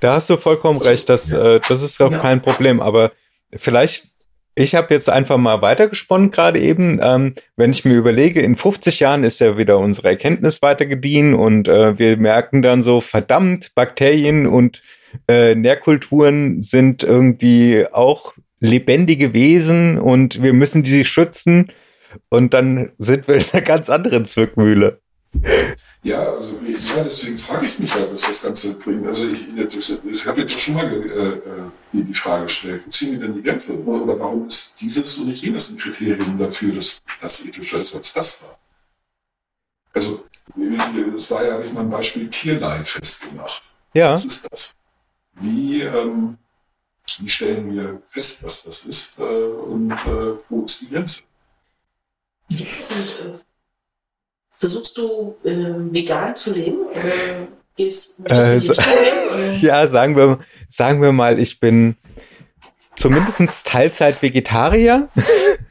[0.00, 2.18] Da hast du vollkommen recht, das, äh, das ist auch Ja.
[2.18, 2.80] kein Problem.
[2.80, 3.12] Aber
[3.54, 4.06] vielleicht,
[4.54, 7.00] ich habe jetzt einfach mal weitergesponnen gerade eben.
[7.02, 11.68] Ähm, wenn ich mir überlege, in 50 Jahren ist ja wieder unsere Erkenntnis weitergediehen und
[11.68, 14.82] äh, wir merken dann so, verdammt, Bakterien und
[15.28, 21.72] äh, Nährkulturen sind irgendwie auch lebendige Wesen und wir müssen die sich schützen.
[22.30, 25.00] Und dann sind wir in einer ganz anderen Zwickmühle.
[26.08, 29.06] Ja, also ja, deswegen frage ich mich halt, was das Ganze bringt.
[29.06, 29.46] Also ich,
[30.04, 31.40] ich habe jetzt schon mal äh, äh,
[31.92, 33.78] die, die Frage gestellt, wo ziehen wir denn die Grenze?
[33.84, 38.14] Oder, warum ist dieses und nicht jenes ein Kriterium dafür, dass das ethischer ist als
[38.14, 38.58] das da?
[39.92, 40.24] Also
[40.56, 43.62] das war ja, habe ich mal ein Beispiel Tierleid festgemacht.
[43.92, 44.76] Ja, Was ist das?
[45.34, 46.38] Wie, ähm,
[47.18, 51.24] wie stellen wir fest, was das ist äh, und äh, wo ist die Grenze?
[52.48, 53.47] Wie ist es denn?
[54.58, 56.78] Versuchst du ähm, vegan zu leben?
[57.76, 58.70] Gehst Äh, gehen?
[58.70, 59.52] Oder?
[59.60, 61.96] Ja, sagen wir, sagen wir mal, ich bin
[62.96, 65.08] zumindest Teilzeit Vegetarier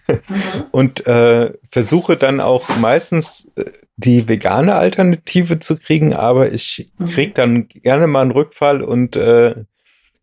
[0.07, 0.23] Mhm.
[0.71, 3.65] und äh, versuche dann auch meistens äh,
[3.97, 7.05] die vegane Alternative zu kriegen, aber ich Mhm.
[7.07, 9.55] krieg dann gerne mal einen Rückfall und äh,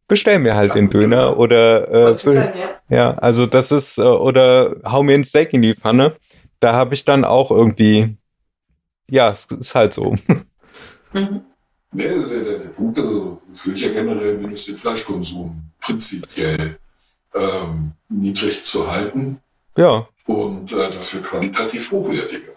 [0.09, 2.50] bestell mir halt den Döner oder äh,
[2.88, 6.16] ja, also das ist äh, oder hau mir ein Steak in die Pfanne.
[6.61, 8.16] Da habe ich dann auch irgendwie
[9.08, 10.14] ja, es ist halt so.
[11.12, 11.42] Mhm.
[11.92, 16.78] Nee, der, der, der Punkt, also führe ich ja generell, wenn es den Fleischkonsum prinzipiell
[17.34, 19.38] ähm, niedrig zu halten
[19.76, 20.08] Ja.
[20.26, 22.52] und äh, dafür qualitativ hochwertiger.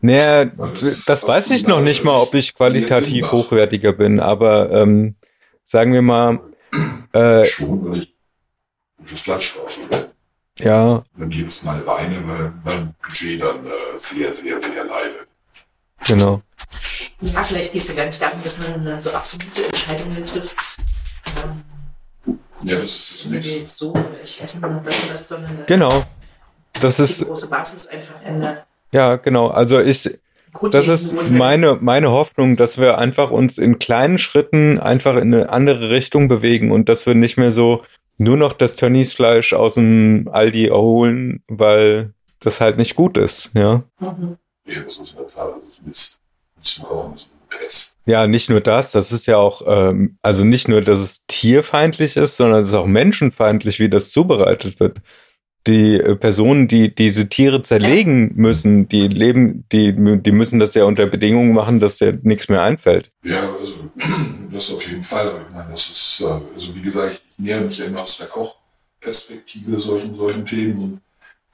[0.00, 5.14] Naja, das, das weiß ich noch nicht mal, ob ich qualitativ hochwertiger bin, aber ähm,
[5.64, 6.40] sagen wir mal,
[7.12, 8.14] äh, Schon, weil ich
[9.04, 9.80] fürs Fleisch kaufe.
[9.90, 10.10] Ne?
[10.58, 15.26] ja, Und dann jedes Mal weine, weil mein Budget dann äh, sehr, sehr, sehr leidet.
[16.06, 16.40] Genau.
[17.20, 20.78] Ja, vielleicht geht es ja gar nicht darum, dass man dann so absolute Entscheidungen trifft.
[21.36, 21.62] Ähm,
[22.64, 23.52] Ja, das ist das nächste.
[23.58, 26.04] jetzt so, ich esse nur das und das, sondern dass Genau.
[26.80, 28.64] Das ist, die große Basis einfach ändert.
[28.92, 29.48] ja, genau.
[29.48, 30.08] Also ich,
[30.70, 35.50] das ist meine, meine Hoffnung, dass wir einfach uns in kleinen Schritten einfach in eine
[35.50, 37.82] andere Richtung bewegen und dass wir nicht mehr so
[38.18, 43.82] nur noch das Tönniesfleisch aus dem Aldi erholen, weil das halt nicht gut ist, ja.
[44.00, 44.36] Mhm.
[44.66, 46.20] Ja, das ist in der Tat, das ist Mist.
[46.58, 47.96] Zum Kochen ist Pest.
[48.06, 52.16] Ja, nicht nur das, das ist ja auch, ähm, also nicht nur, dass es tierfeindlich
[52.16, 54.98] ist, sondern es ist auch menschenfeindlich, wie das zubereitet wird.
[55.66, 60.84] Die äh, Personen, die diese Tiere zerlegen müssen, die leben, die, die müssen das ja
[60.84, 63.12] unter Bedingungen machen, dass dir nichts mehr einfällt.
[63.22, 63.90] Ja, also
[64.50, 65.28] das auf jeden Fall.
[65.28, 68.18] Aber ich meine, das ist, äh, also wie gesagt, ich näher mich ja immer aus
[68.18, 71.00] der Kochperspektive solchen, solchen Themen und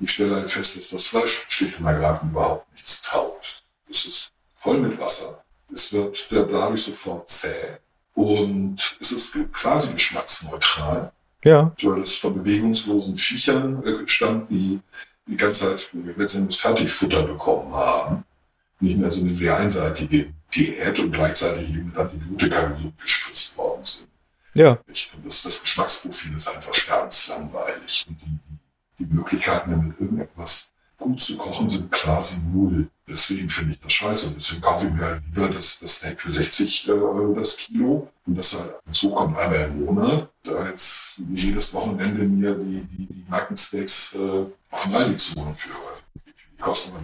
[0.00, 3.62] ich stelle halt fest, dass das Fleisch schlicht und ergreifend überhaupt nichts taugt.
[3.90, 5.44] Es ist voll mit Wasser.
[5.72, 7.76] Es wird dadurch sofort zäh
[8.14, 11.12] und es ist quasi geschmacksneutral.
[11.44, 11.72] Ja.
[11.82, 14.80] Weil es von bewegungslosen Viechern äh, stammt, die
[15.26, 18.24] die ganze Zeit letztendlich Fertigfutter bekommen haben.
[18.80, 24.08] Nicht mehr so eine sehr einseitige Diät und gleichzeitig eben mit Antibiotika gespritzt worden sind.
[24.54, 24.78] Ja.
[24.86, 28.06] Ich, das, das Geschmacksprofil ist einfach sterbenslangweilig.
[28.08, 32.88] Und die, die Möglichkeiten, mit irgendetwas gut zu kochen, sind quasi null.
[33.08, 34.26] Deswegen finde ich das scheiße.
[34.28, 37.56] Und deswegen kaufe ich mir halt lieber das, das Steak für 60 äh, Euro das
[37.56, 38.08] Kilo.
[38.26, 43.24] Und das halt dazu kommt einmal im Monat, als jedes Wochenende mir die, die, die
[43.30, 45.78] Nackensteaks äh, von Aldi zu holen führe.
[45.88, 46.96] Also, die kosten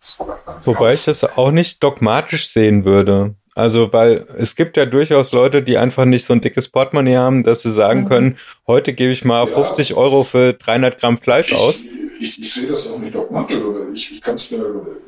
[0.00, 0.18] das
[0.64, 3.34] Wobei ich das auch nicht dogmatisch sehen würde.
[3.60, 7.42] Also, weil es gibt ja durchaus Leute, die einfach nicht so ein dickes Portemonnaie haben,
[7.42, 8.08] dass sie sagen Mhm.
[8.08, 9.52] können, heute gebe ich mal Ja.
[9.54, 11.82] 50 Euro für 300 Gramm Fleisch aus.
[11.82, 14.58] Ich, ich, ich sehe das auch nicht dogmatisch, aber ich, ich kann es mir,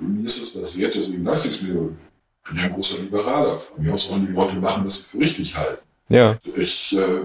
[0.01, 1.97] mir ist es das wert, deswegen lasse ich es mir.
[2.45, 3.59] Ich bin ja ein großer Liberaler.
[3.59, 5.79] Von mir aus sollen die Leute machen, was sie für richtig halten.
[6.11, 7.21] Ja, Ich äh,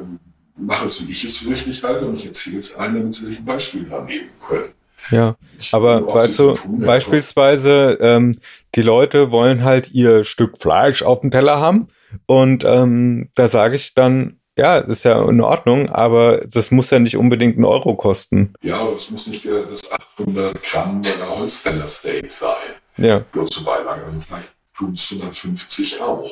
[0.57, 3.25] mache es, wie ich es für richtig halte und ich erzähle es allen, damit sie
[3.25, 4.71] sich ein Beispiel dran nehmen können.
[5.11, 5.35] Ja.
[5.71, 8.39] Aber weißt du, tun, ja, beispielsweise, ähm,
[8.75, 11.89] die Leute wollen halt ihr Stück Fleisch auf dem Teller haben.
[12.25, 16.99] Und ähm, da sage ich dann, ja, ist ja in Ordnung, aber das muss ja
[16.99, 18.53] nicht unbedingt einen Euro kosten.
[18.61, 22.55] Ja, aber es muss nicht äh, das 800 Gramm äh, Holzfällersteak sein.
[22.97, 24.03] Ja, Bloß zur Beilage.
[24.03, 26.27] Also vielleicht tun es 150 auch.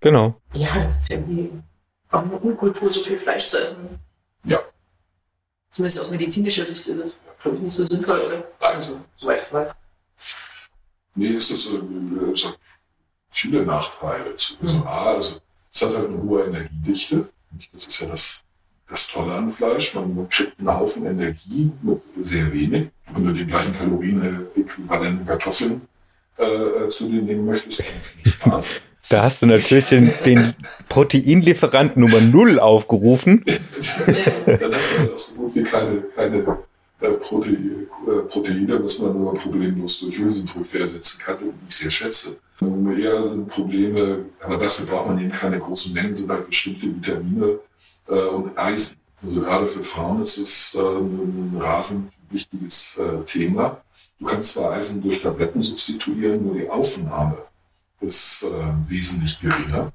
[0.00, 0.40] genau.
[0.54, 1.50] Ja, das ist ja irgendwie
[2.10, 3.98] auch eine Unkultur, so viel Fleisch zu essen.
[4.44, 4.60] Ja.
[5.74, 8.44] Zumindest aus medizinischer Sicht ist das, glaube ich, nicht so sinnvoll, oder?
[8.60, 9.72] Also, soweit ich weiß.
[11.16, 12.56] Nee, es ist, äh, es hat
[13.30, 14.36] viele Nachteile.
[14.36, 15.40] zu- Also, A, also,
[15.72, 17.28] es hat halt eine hohe Energiedichte.
[17.72, 18.44] Das ist ja das,
[18.88, 19.94] das Tolle an Fleisch.
[19.96, 22.90] Man, kriegt einen Haufen Energie mit sehr wenig.
[23.12, 25.82] Wenn du die gleichen Kalorien äh, äquivalenten Kartoffeln
[26.38, 28.80] äh, äh, zu dir nehmen möchtest, dann viel Spaß.
[29.08, 30.54] Da hast du natürlich den, den
[30.88, 33.44] Proteinlieferant Nummer 0 aufgerufen.
[34.46, 36.58] Dann hast du auch so gut wie keine, keine
[37.00, 41.90] äh, Proteine, äh, Proteine, was man nur problemlos durch Hülsenfrüchte ersetzen kann und ich sehr
[41.90, 42.36] schätze.
[42.62, 47.58] Ähm, Eher sind Probleme, aber dafür braucht man eben keine großen Mengen, halt bestimmte Vitamine
[48.08, 48.96] äh, und Eisen.
[49.22, 53.80] Also gerade für Frauen ist es äh, ein rasend wichtiges Thema.
[54.18, 57.38] Du kannst zwar Eisen durch Tabletten substituieren, nur die Aufnahme
[58.06, 59.92] ist äh, wesentlich geringer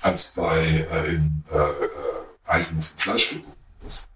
[0.00, 1.88] als bei äh, in, äh, äh,
[2.44, 3.52] Eisen, das in Fleisch gebunden
[3.86, 4.08] ist.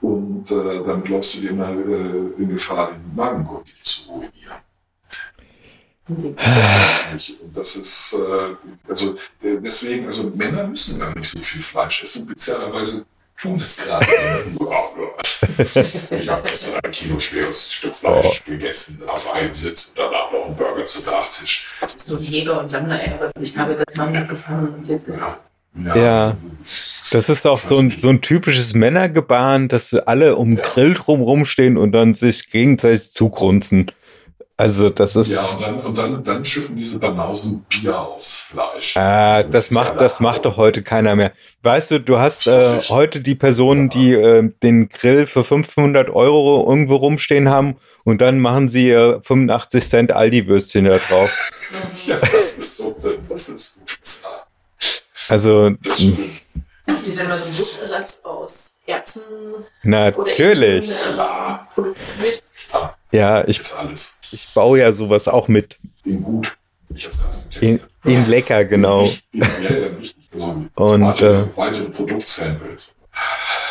[0.00, 4.58] Und äh, dann glaubst du dir mal äh, in Gefahr, den Magengurgel zu ruinieren.
[6.08, 6.38] Und
[7.54, 8.54] das ist, äh,
[8.88, 12.26] also deswegen, also Männer müssen gar nicht so viel Fleisch essen.
[12.26, 13.04] Bizarrerweise
[13.38, 14.06] tun es gerade.
[14.06, 14.87] Männer.
[15.40, 16.18] Ja, ja.
[16.18, 20.46] ich habe gestern ein Kilo schweres Stück Fleisch gegessen, auf einem Sitz und danach noch
[20.46, 21.68] einen Burger zum Nachtisch.
[21.80, 24.88] Das ist so ein Jäger und Sammler, ey, aber ich habe das Mann gefangen und
[24.88, 25.96] jetzt ist Ja.
[25.96, 26.36] Ja.
[27.12, 30.94] Das ist auch so ein, so ein typisches Männergebaren, dass wir alle um den Grill
[30.94, 33.90] drum rumstehen und dann sich gegenseitig zugrunzen.
[34.60, 38.96] Also das ist, Ja, und dann, und dann, dann schütten diese Banausen Bier aufs Fleisch.
[38.96, 41.32] ah, das macht, das macht doch heute keiner mehr.
[41.62, 46.68] Weißt du, du hast äh, heute die Personen, die äh, den Grill für 500 Euro
[46.68, 51.50] irgendwo rumstehen haben und dann machen sie äh, 85 Cent Aldi-Würstchen da drauf.
[52.06, 52.96] Ja, das ist so,
[53.28, 54.46] das ist bizarr.
[55.28, 56.18] Also Das stimmt.
[56.86, 59.22] Hast du dir dann mal so einen Wustersatz aus Erbsen
[59.54, 60.88] oder natürlich.
[60.90, 62.42] Erbsen, äh, Produkten mit?
[63.12, 65.78] Ja, ich, ist alles ich baue ja sowas auch mit.
[66.04, 69.06] in In, lecker, genau.
[70.74, 71.44] Und, äh.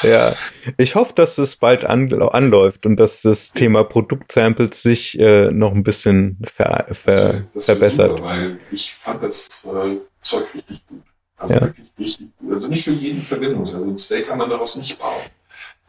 [0.04, 0.36] Ja,
[0.78, 5.74] ich hoffe, dass es bald an, anläuft und dass das Thema Produktsamples sich äh, noch
[5.74, 8.12] ein bisschen ver, ver, das verbessert.
[8.12, 11.02] Super, weil ich fand das äh, Zeug richtig gut.
[11.38, 11.62] Also Ja.
[11.62, 12.54] wirklich richtig gut.
[12.54, 13.62] Also nicht für jeden Verwendung.
[13.62, 15.22] Also ein Steak kann man daraus nicht bauen.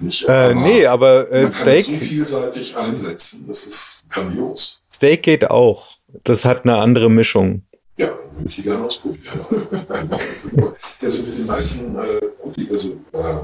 [0.00, 3.44] Nicht, Äh, nee, aber äh, man kann es so Steak, vielseitig einsetzen.
[3.48, 4.82] Das ist grandios.
[4.94, 5.96] Steak geht auch.
[6.24, 7.62] Das hat eine andere Mischung.
[7.96, 9.40] Ja, würde ich gerne ausprobieren.
[11.02, 13.34] also mit den meisten, äh, also äh,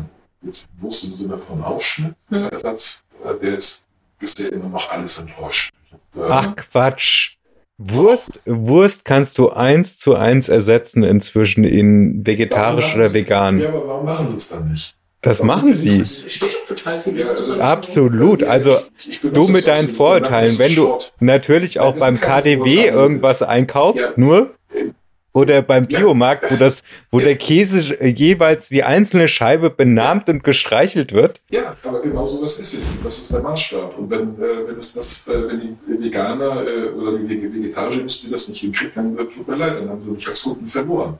[0.42, 2.48] jetzt Wurst im Sinne von Aufschnitt, Hm.
[2.50, 3.86] Ersatz, äh, der ist
[4.20, 5.72] bisher immer noch alles enttäuscht.
[5.86, 7.32] Ich hab, äh, Ach Quatsch.
[7.76, 13.59] Wurst, Wurst kannst du eins zu eins ersetzen inzwischen in vegetarisch oder vegan.
[13.59, 14.94] Ja, aber warum machen sie es dann nicht?
[15.24, 16.02] Das machen sie.
[16.66, 17.18] Total viel.
[17.18, 18.44] Ja, also- Absolut.
[18.44, 18.76] Also
[19.22, 24.54] du mit deinen Vorurteilen, das wenn du natürlich auch das beim KDW irgendwas einkaufst, nur
[25.32, 25.86] oder beim.
[25.88, 31.40] Biomarkt, wo das, wo der Käse jeweils die einzelne Scheibe benahmt und gestreichelt wird.
[31.50, 32.80] Ja, aber genau sowas ist es.
[33.02, 33.98] Das ist der Maßstab.
[33.98, 37.98] Und wenn, äh, wenn, es das, äh, wenn die Veganer äh, oder die Vege- vegetarische
[38.00, 40.66] Industrie das nicht hinkriegt, dann äh, tut mir leid, dann haben sie mich als Kunden
[40.68, 41.18] verloren.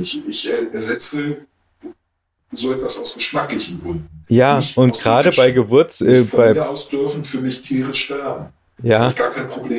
[0.00, 1.38] Ich, ich äh, ersetze
[2.52, 4.08] so etwas aus geschmacklichen Gründen.
[4.28, 5.50] Ja, Nicht und gerade bei.
[5.50, 8.46] Gewürz, äh, Von bei, mir aus dürfen für mich Tiere sterben.
[8.82, 9.12] ja,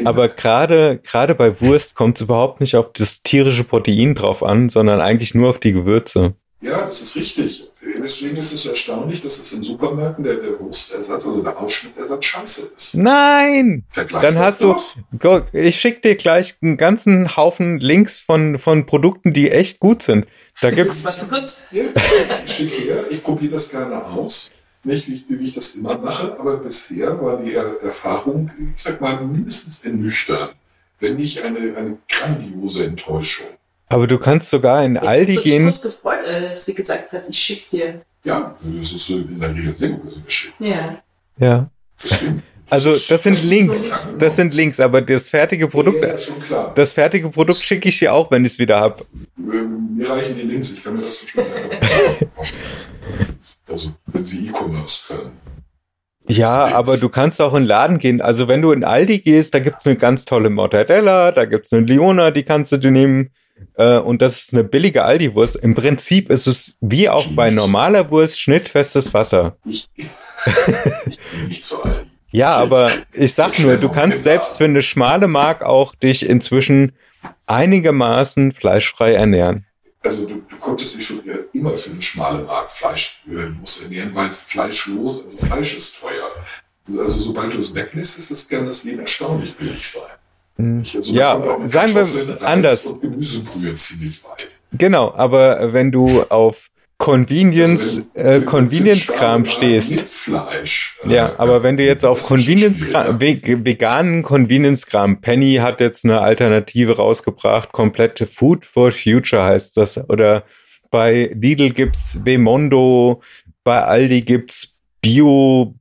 [0.06, 4.70] aber gerade, gerade bei Wurst kommt es überhaupt nicht auf das tierische Protein drauf an,
[4.70, 6.34] sondern eigentlich nur auf die Gewürze.
[6.64, 7.68] Ja, das ist richtig.
[8.04, 12.74] Deswegen ist es erstaunlich, dass es in Supermärkten der, der Wurstersatz, also der Aufschnittersatz Scheiße
[12.76, 12.96] ist.
[12.96, 13.84] Nein!
[13.90, 14.96] Vergleichsweise Dann hast du, doch.
[15.18, 20.04] Go- ich schick dir gleich einen ganzen Haufen Links von, von Produkten, die echt gut
[20.04, 20.28] sind.
[20.62, 21.62] Da gibt's, Was du kurz?
[21.72, 21.84] Ja,
[22.46, 23.06] schick her.
[23.10, 24.52] Ich probiere das gerne aus.
[24.84, 29.02] Nicht, wie, wie ich das immer mache, aber bisher war die er Erfahrung, ich sag
[29.02, 30.54] mal, mindestens ernüchternd.
[31.00, 33.48] Wenn nicht eine, eine grandiose Enttäuschung.
[33.92, 35.66] Aber du kannst sogar in Jetzt Aldi dich gehen.
[35.66, 36.20] kurz gefreut,
[36.52, 38.02] dass sie gesagt hat, ich schick dir.
[38.24, 40.54] Ja, das ist so in der Regel sehr gut geschickt.
[40.60, 40.98] Ja.
[41.38, 41.70] Ja.
[42.04, 44.04] Deswegen, Also das sind ist Links.
[44.12, 46.72] so- Das sind Links, aber das fertige Produkt, Ja, schon klar.
[46.76, 49.06] das fertige Produkt schicke ich dir auch, wenn ich es wieder hab.
[49.38, 51.46] Ähm, Mir reichen die Links, ich kann mir das so schnell
[53.68, 55.32] Also, wenn Sie E-Commerce können.
[56.28, 58.22] Ja, aber du kannst auch in den Laden gehen.
[58.22, 61.86] Also wenn du in Aldi gehst, da gibt's eine ganz tolle Mortadella, da gibt's eine
[61.86, 63.32] Liona, die kannst du dir nehmen.
[63.76, 65.56] Äh, und das ist eine billige Aldi-Wurst.
[65.58, 69.58] Im Prinzip ist es wie auch bei normaler Wurst schnittfestes Wasser.
[69.66, 69.90] Ich,
[71.06, 72.08] ich bin nicht so alt.
[72.32, 76.94] Ja, aber ich sag nur, du kannst selbst für eine schmale Mark auch dich inzwischen
[77.46, 79.66] einigermaßen fleischfrei ernähren.
[80.04, 81.22] Also du, du konntest dich schon
[81.54, 83.22] immer für eine schmale Mark Fleisch
[83.60, 86.32] muss ernähren, weil fleischlos, also Fleisch ist teuer.
[86.88, 90.10] Also sobald du es weglässt, ist es kann das Leben erstaunlich billig sein.
[90.62, 90.82] Hm.
[90.84, 92.86] Ich- Also Ja, sagen wir anders.
[92.86, 94.48] Und Gemüsebrühe ziemlich weit.
[94.78, 101.00] Genau, aber wenn du auf Convenience, Also wenn- äh, Convenience-Kram stehst, Fleisch.
[101.04, 106.96] äh, Ja, aber wenn du jetzt auf Convenience-Kram, veganen Convenience-Kram, Penny hat jetzt eine Alternative
[106.98, 109.98] rausgebracht, komplette Food for Future heißt das.
[110.10, 110.44] Oder
[110.92, 113.22] bei Lidl gibt's Bemondo,
[113.64, 115.74] bei Aldi gibt's Bio,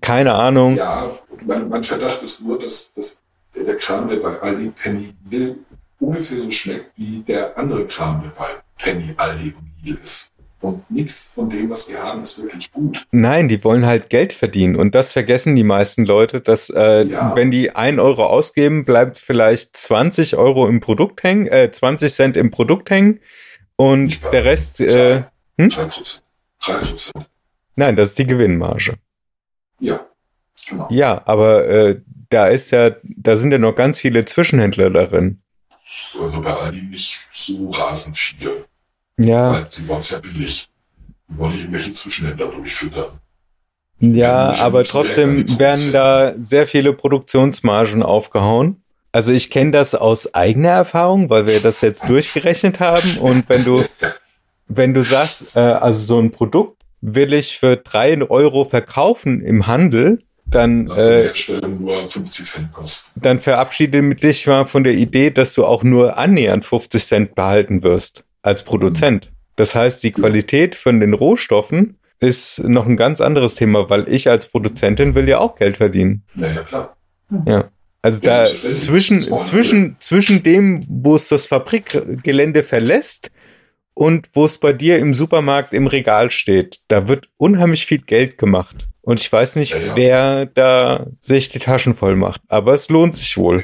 [0.00, 0.76] keine Ahnung.
[0.76, 1.10] Ja,
[1.44, 3.23] mein, mein Verdacht ist nur, dass, dass
[3.54, 5.56] der Kram, der bei Aldi Penny will,
[6.00, 8.48] ungefähr so schmeckt wie der andere Kram, der bei
[8.78, 10.30] Penny, Aldi und Lidl ist.
[10.60, 13.06] Und nichts von dem, was die haben, ist wirklich gut.
[13.10, 14.76] Nein, die wollen halt Geld verdienen.
[14.76, 17.36] Und das vergessen die meisten Leute, dass äh, Ja.
[17.36, 22.36] wenn die 1 Euro ausgeben, bleibt vielleicht 20 Euro im Produkt hängen, äh, 20 Cent
[22.38, 23.20] im Produkt hängen.
[23.76, 25.24] Und der Rest, äh,
[25.58, 25.68] hm?
[25.68, 26.22] 3%.
[26.62, 27.10] 3%.
[27.76, 28.94] nein, das ist die Gewinnmarge.
[29.80, 30.00] Ja,
[30.66, 30.88] genau.
[30.90, 32.00] Ja, aber äh,
[32.34, 35.40] da ist ja, da sind ja noch ganz viele Zwischenhändler darin.
[36.20, 38.64] Also bei Aldi nicht so rasend viele.
[39.16, 40.68] Ja, Weil sie es ja billig.
[41.28, 43.20] Die wollen nicht irgendwelche Zwischenhändler durchfüttern.
[44.00, 48.82] ja, aber trotzdem werden da sehr viele Produktionsmargen aufgehauen.
[49.12, 53.18] Also ich kenne das aus eigener Erfahrung, weil wir das jetzt durchgerechnet haben.
[53.18, 53.84] Und wenn du,
[54.66, 59.68] wenn du sagst, äh, also so ein Produkt will ich für drei Euro verkaufen im
[59.68, 60.24] Handel,
[60.54, 63.20] dann äh, Herstellung nur 50 Cent kosten.
[63.20, 67.82] dann verabschiede dich mal von der Idee, dass du auch nur annähernd 50 Cent behalten
[67.82, 69.30] wirst als Produzent.
[69.56, 74.28] Das heißt, die Qualität von den Rohstoffen ist noch ein ganz anderes Thema, weil ich
[74.28, 76.24] als Produzentin will ja auch Geld verdienen.
[76.34, 76.96] Naja, klar.
[77.46, 77.70] Ja.
[78.02, 83.30] Also Ja, da zwischen, zwischen, zwischen dem, wo es das Fabrikgelände verlässt
[83.94, 88.36] und wo es bei dir im Supermarkt im Regal steht, da wird unheimlich viel Geld
[88.36, 88.88] gemacht.
[89.04, 89.96] Und ich weiß nicht, Ja, ja.
[89.96, 92.40] wer da sich die Taschen voll macht.
[92.48, 93.62] Aber es lohnt sich wohl.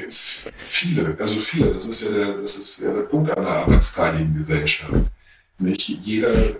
[0.53, 4.91] Viele, also viele, das ist ja der, das ist ja der Punkt einer arbeitsteiligen Gesellschaft.
[5.57, 6.55] Nicht jeder äh,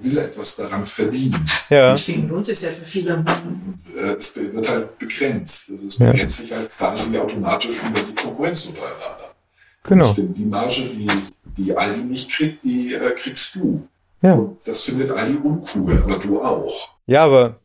[0.00, 1.44] will etwas daran verdienen.
[1.68, 1.92] Ja.
[1.92, 3.24] Deswegen lohnt es sich ja für viele.
[3.96, 5.70] Äh, es wird halt begrenzt.
[5.70, 6.10] Also es Ja.
[6.12, 9.34] begrenzt sich halt quasi automatisch über die Konkurrenz untereinander.
[9.84, 10.12] Genau.
[10.14, 11.08] Denn Die Marge, die,
[11.58, 13.86] die Aldi nicht kriegt, die äh, kriegst du.
[14.22, 14.32] Ja.
[14.34, 16.88] Und das findet Aldi uncool, aber du auch.
[17.06, 17.58] Ja, aber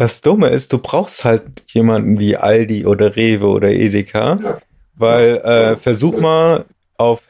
[0.00, 4.58] das Dumme ist, du brauchst halt jemanden wie Aldi oder Rewe oder Edeka, Ja.
[4.94, 6.64] weil äh, versuch mal
[6.96, 7.22] auf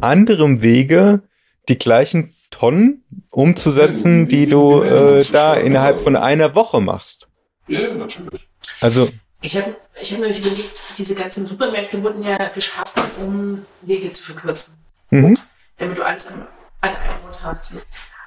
[0.00, 1.20] anderem Wege
[1.68, 7.28] die gleichen Tonnen umzusetzen, die du äh, da innerhalb von einer Woche machst.
[7.66, 8.48] Ja, natürlich.
[8.80, 9.10] Also
[9.42, 14.22] Ich habe ich hab mir überlegt, diese ganzen Supermärkte wurden ja geschaffen, um Wege zu
[14.24, 14.76] verkürzen.
[15.10, 15.36] Mhm.
[15.76, 16.46] Damit du alles an,
[16.80, 17.78] an einem Ort hast.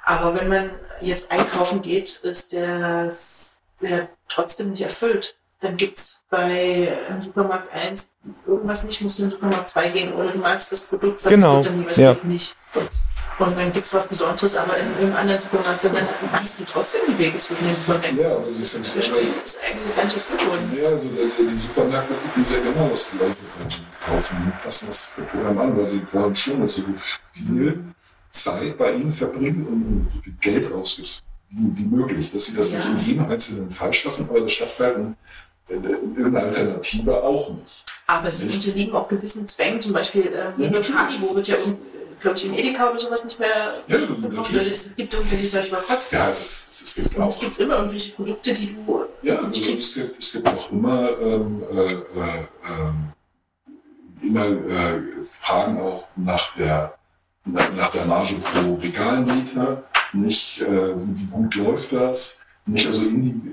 [0.04, 0.70] Aber wenn man
[1.00, 5.36] jetzt einkaufen geht, ist das ja, trotzdem nicht erfüllt.
[5.60, 8.16] Dann gibt es bei im Supermarkt 1
[8.46, 11.30] irgendwas nicht, musst du in den Supermarkt 2 gehen oder du magst das Produkt, was
[11.30, 12.16] Genau, es gibt, dann was ja.
[12.24, 12.56] nicht.
[13.38, 17.00] Und dann gibt es was Besonderes, aber in einem anderen Supermarkt, dann hast du trotzdem
[17.08, 18.18] die Wege zwischen den Supermärkten.
[18.18, 20.78] Ja, aber sie ist Das ist eigentlich gar nicht erfüllt worden.
[20.80, 23.36] Ja, also die, Supermärkte gucken sehr genau, was die Leute
[24.04, 24.36] kaufen.
[24.46, 27.84] Die passen das Programm an, weil sie glauben schon, dass du viel
[28.30, 31.24] Zeit bei ihnen verbringen und so viel Geld ausgibst,
[31.54, 32.30] wie, möglich.
[32.32, 32.78] Dass sie das Ja.
[32.78, 35.16] nicht in jedem einzelnen Fall schaffen, aber das schafft halt ein,
[35.68, 37.84] irgendeine Alternative auch nicht.
[38.06, 40.70] Aber sie unterliegen auch gewissen Zwängen, zum Beispiel äh, Ja.
[40.96, 41.56] Haribo wird ja,
[42.20, 44.52] glaube ich, im Edeka oder sowas nicht mehr Ja, verkauft.
[44.52, 44.72] Natürlich.
[44.72, 46.10] es gibt irgendwelche solche Boykotts.
[46.10, 47.40] Ja, es, ist, es gibt Und es auch.
[47.40, 51.10] gibt immer irgendwelche Produkte, die du Ja, nicht also es gibt, es gibt auch immer,
[51.20, 51.96] ähm, äh, äh,
[52.68, 53.12] ähm,
[54.22, 56.94] immer äh, Fragen auch nach der,
[57.44, 59.82] nach, nach der Marge pro Regalmeter,
[60.12, 62.44] nicht äh, wie gut läuft das.
[62.64, 63.02] Nicht, also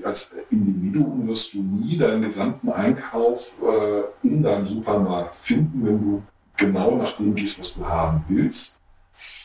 [0.04, 6.22] als Individuum wirst du nie deinen gesamten Einkauf äh, in deinem Supermarkt finden, wenn du
[6.56, 8.80] genau nach dem gehst, was du haben willst.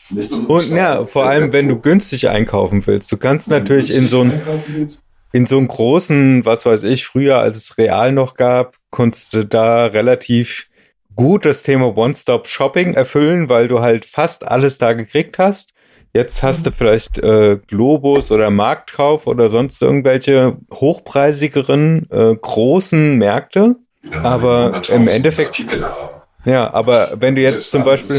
[0.08, 0.30] Nicht?
[0.30, 3.10] Und ja, vor allem, wenn du günstig einkaufen willst.
[3.10, 4.24] Du kannst natürlich in so
[5.32, 9.44] in so einem großen, was weiß ich, früher, als es Real noch gab, konntest du
[9.44, 10.68] da relativ
[11.14, 15.74] gut das Thema One-Stop-Shopping erfüllen, weil du halt fast alles da gekriegt hast.
[16.16, 23.76] Jetzt hast du vielleicht äh, Globus oder Marktkauf oder sonst irgendwelche hochpreisigeren, äh, großen Märkte.
[24.02, 25.66] dann Aber 100.000 im Endeffekt-.
[26.46, 28.16] Ja, aber wenn du jetzt zum Beispiel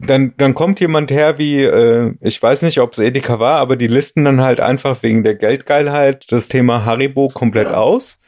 [0.00, 3.76] dann, dann kommt jemand her wie, äh, ich weiß nicht, ob es Edeka war, aber
[3.76, 7.76] die listen dann halt einfach wegen der Geldgeilheit das Thema Haribo komplett Ja.
[7.78, 8.20] aus.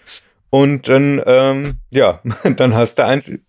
[0.48, 2.20] Und dann, ähm, ja,
[2.56, 3.42] dann hast du ein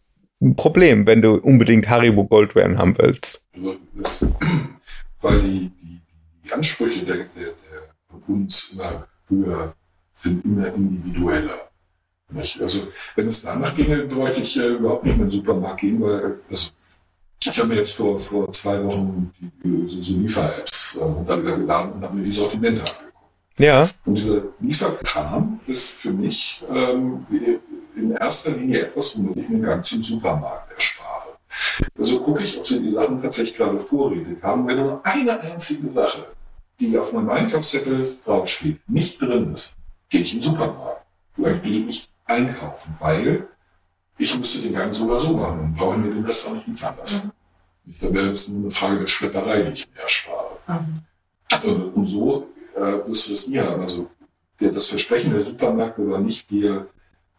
[0.58, 3.42] Problem, wenn du unbedingt Haribo Goldbeeren haben willst.
[3.56, 4.26] Also das,
[5.22, 6.01] weil die, die,
[6.43, 9.74] die Ansprüche der, der, der von uns immer höher
[10.13, 11.69] sind, immer individueller.
[12.30, 12.61] Nicht?
[12.61, 16.01] Also wenn es danach ginge, bräuchte ich äh, überhaupt nicht mehr in den Supermarkt gehen,
[16.01, 16.72] weil also,
[17.43, 22.03] ich habe mir jetzt vor, vor zwei Wochen die, so, so Liefer-Apps äh, runtergeladen und
[22.03, 23.11] habe mir die Sortimente angeguckt.
[23.57, 27.26] Ja, Und dieser Lieferkram ist für mich ähm,
[27.95, 31.01] in erster Linie etwas, womit ich den Gang zum Supermarkt erspare.
[31.97, 34.68] Also gucke ich, ob sie die Sachen tatsächlich gerade vorrätig haben.
[34.68, 36.28] Wenn nur eine einzige Sache,
[36.80, 39.78] die auf meinem Einkaufszettel draufsteht, nicht drin ist,
[40.09, 41.05] gehe ich den Supermarkt.
[41.38, 43.47] Oder gehe ich einkaufen, weil
[44.18, 46.68] ich müsste den Gang so oder so machen und brauche mir den Rest auch nicht
[46.68, 47.32] liefern lassen.
[47.99, 50.57] Da wäre es nur eine Frage der Schlepperei, die ich mir erspare.
[50.68, 53.82] Äh, Und so äh, wirst du das nie haben.
[53.82, 54.09] Also
[54.59, 56.88] das Versprechen der Supermärkte war nicht, wir,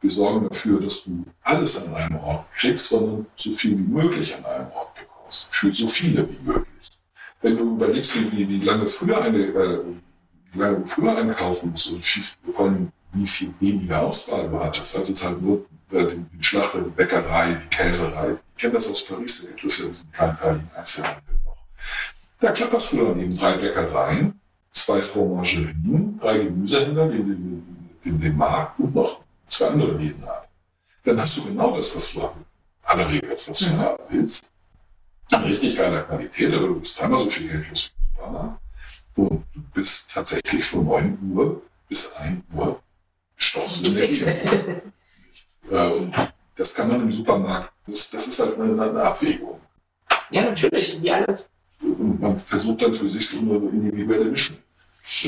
[0.02, 4.34] wir sorgen dafür, dass du alles an einem Ort kriegst, sondern so viel wie möglich
[4.34, 5.48] an einem Ort bekommst.
[5.54, 6.66] Für so viele wie möglich.
[7.40, 9.78] Wenn du überlegst, wie, wie, lange früher eine, äh,
[10.52, 15.24] wie lange früher einkaufen musst und allem wie viel weniger Auswahl du hattest, als es
[15.24, 18.36] halt nur äh, den, den Schlachter, die Bäckerei, die Käserei.
[18.56, 21.56] Ich kenne das aus Paris, da gibt es ja diesen kleinteiligen Einzelhandel noch.
[22.40, 24.40] Da klapperst du dann eben drei Bäckereien,
[24.70, 29.20] zwei Fromagerien, drei Gemüsehändler, den, den, den, den Markt und noch
[29.52, 30.48] zwei andere Läden ab.
[31.04, 32.44] Dann hast du genau das, was du haben.
[32.82, 34.52] Aller Regel jetzt, was du haben willst.
[35.30, 38.60] An richtig geiler Qualität, aber du bist dreimal so viel Geld im Supermarkt.
[39.16, 42.80] Und du bist tatsächlich von 9 Uhr bis 1 Uhr
[43.82, 44.24] Gegend.
[45.70, 46.12] Äh, und
[46.56, 49.60] das kann man im Supermarkt, das, das ist halt eine, eine Abwägung.
[50.32, 51.48] Ja, natürlich, wie alles.
[51.80, 54.56] Und man versucht dann für sich so eine individuelle Mischung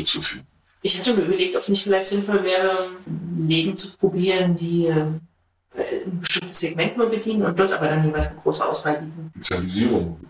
[0.04, 0.46] zu finden.
[0.86, 2.90] Ich hatte mir überlegt, ob es nicht vielleicht sinnvoll wäre,
[3.38, 8.28] Läden zu probieren, die äh, ein bestimmtes Segment nur bedienen und dort aber dann jeweils
[8.28, 9.32] eine große Auswahl bieten.
[9.34, 10.20] Spezialisierung.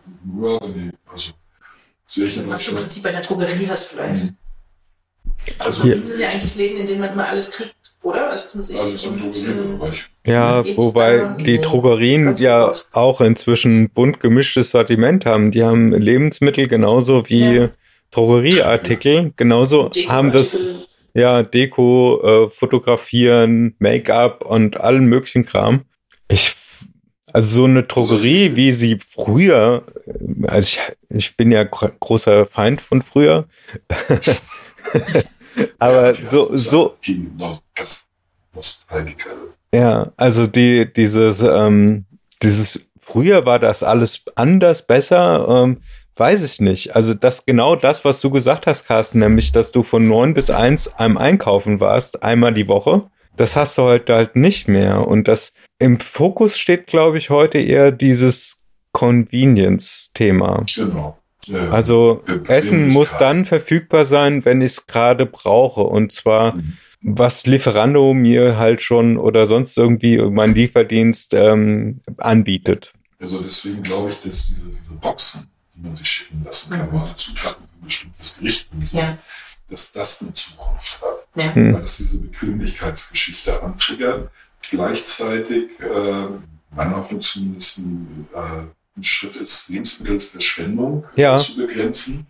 [0.41, 1.33] Ja, wenn die, also
[2.07, 2.77] sehe ich in Was du im.
[2.79, 4.23] Prinzip bei einer Drogerie hast vielleicht.
[4.23, 4.37] Mhm.
[5.59, 8.31] Also Also, sind ja eigentlich Läden, in denen man immer alles kriegt, oder?
[8.31, 10.05] Also also im Drogeriebereich.
[10.25, 15.51] ja, Geht's wobei die Drogerien ja auch inzwischen bunt gemischtes Sortiment haben.
[15.51, 17.71] Die haben Lebensmittel genauso wie Ja.
[18.15, 20.59] Drogerieartikel, genauso haben das.
[21.17, 25.83] Ja, Deko, äh, Fotografieren, Make-up und allen möglichen Kram.
[26.29, 26.57] Ich,
[27.33, 29.85] also so eine Drogerie, wie sie früher,
[30.49, 30.81] also ich,
[31.17, 33.47] ich bin ja gro- großer Feind von früher.
[35.79, 37.31] Aber Die so, so, Die
[38.55, 39.31] Nostalgiker.
[39.73, 42.05] ja, also die, dieses, ähm,
[42.43, 45.83] dieses, früher war das alles anders, besser, ähm,
[46.17, 46.95] weiß ich nicht.
[46.95, 50.51] Also das, genau das, was du gesagt hast, Carsten, nämlich, dass du von neun bis
[50.51, 53.03] eins am Einkaufen warst, einmal die Woche.
[53.37, 55.07] Das hast du heute halt nicht mehr.
[55.09, 58.61] Und das im Fokus steht, glaube ich, heute eher dieses
[58.93, 60.65] Convenience-Thema.
[60.75, 61.19] Genau.
[61.47, 62.23] Ja, Also.
[62.49, 65.83] Essen muss dann verfügbar sein, wenn ich es gerade brauche.
[65.83, 66.75] Und zwar, Mhm.
[67.03, 72.95] was Lieferando mir halt schon oder sonst irgendwie mein Lieferdienst ähm, anbietet.
[73.21, 76.93] Also deswegen glaube ich, dass diese, diese Boxen, die man sich schicken lassen kann, Mhm.
[76.93, 79.19] wo alle Zutaten für ein bestimmtes Gericht drin sind, Ja.
[79.69, 81.27] dass das eine Zukunft hat.
[81.43, 81.55] Ja.
[81.55, 81.75] Hm.
[81.75, 84.31] Weil das diese Bequemlichkeitsgeschichte antriggert.
[84.71, 86.27] Gleichzeitig, äh,
[86.75, 88.39] meiner Hoffnung zumindest, ein, äh,
[88.99, 91.37] ein Schritt ist, Lebensmittelverschwendung Ja.
[91.37, 92.27] zu begrenzen,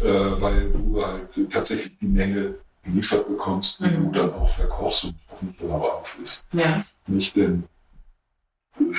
[0.00, 2.54] äh, weil du halt tatsächlich die Menge
[2.84, 4.12] geliefert bekommst, die Mhm.
[4.12, 6.46] du dann auch verkochst und hoffentlich dann aber auch isst.
[6.52, 6.84] Ja.
[7.06, 7.64] Nicht denn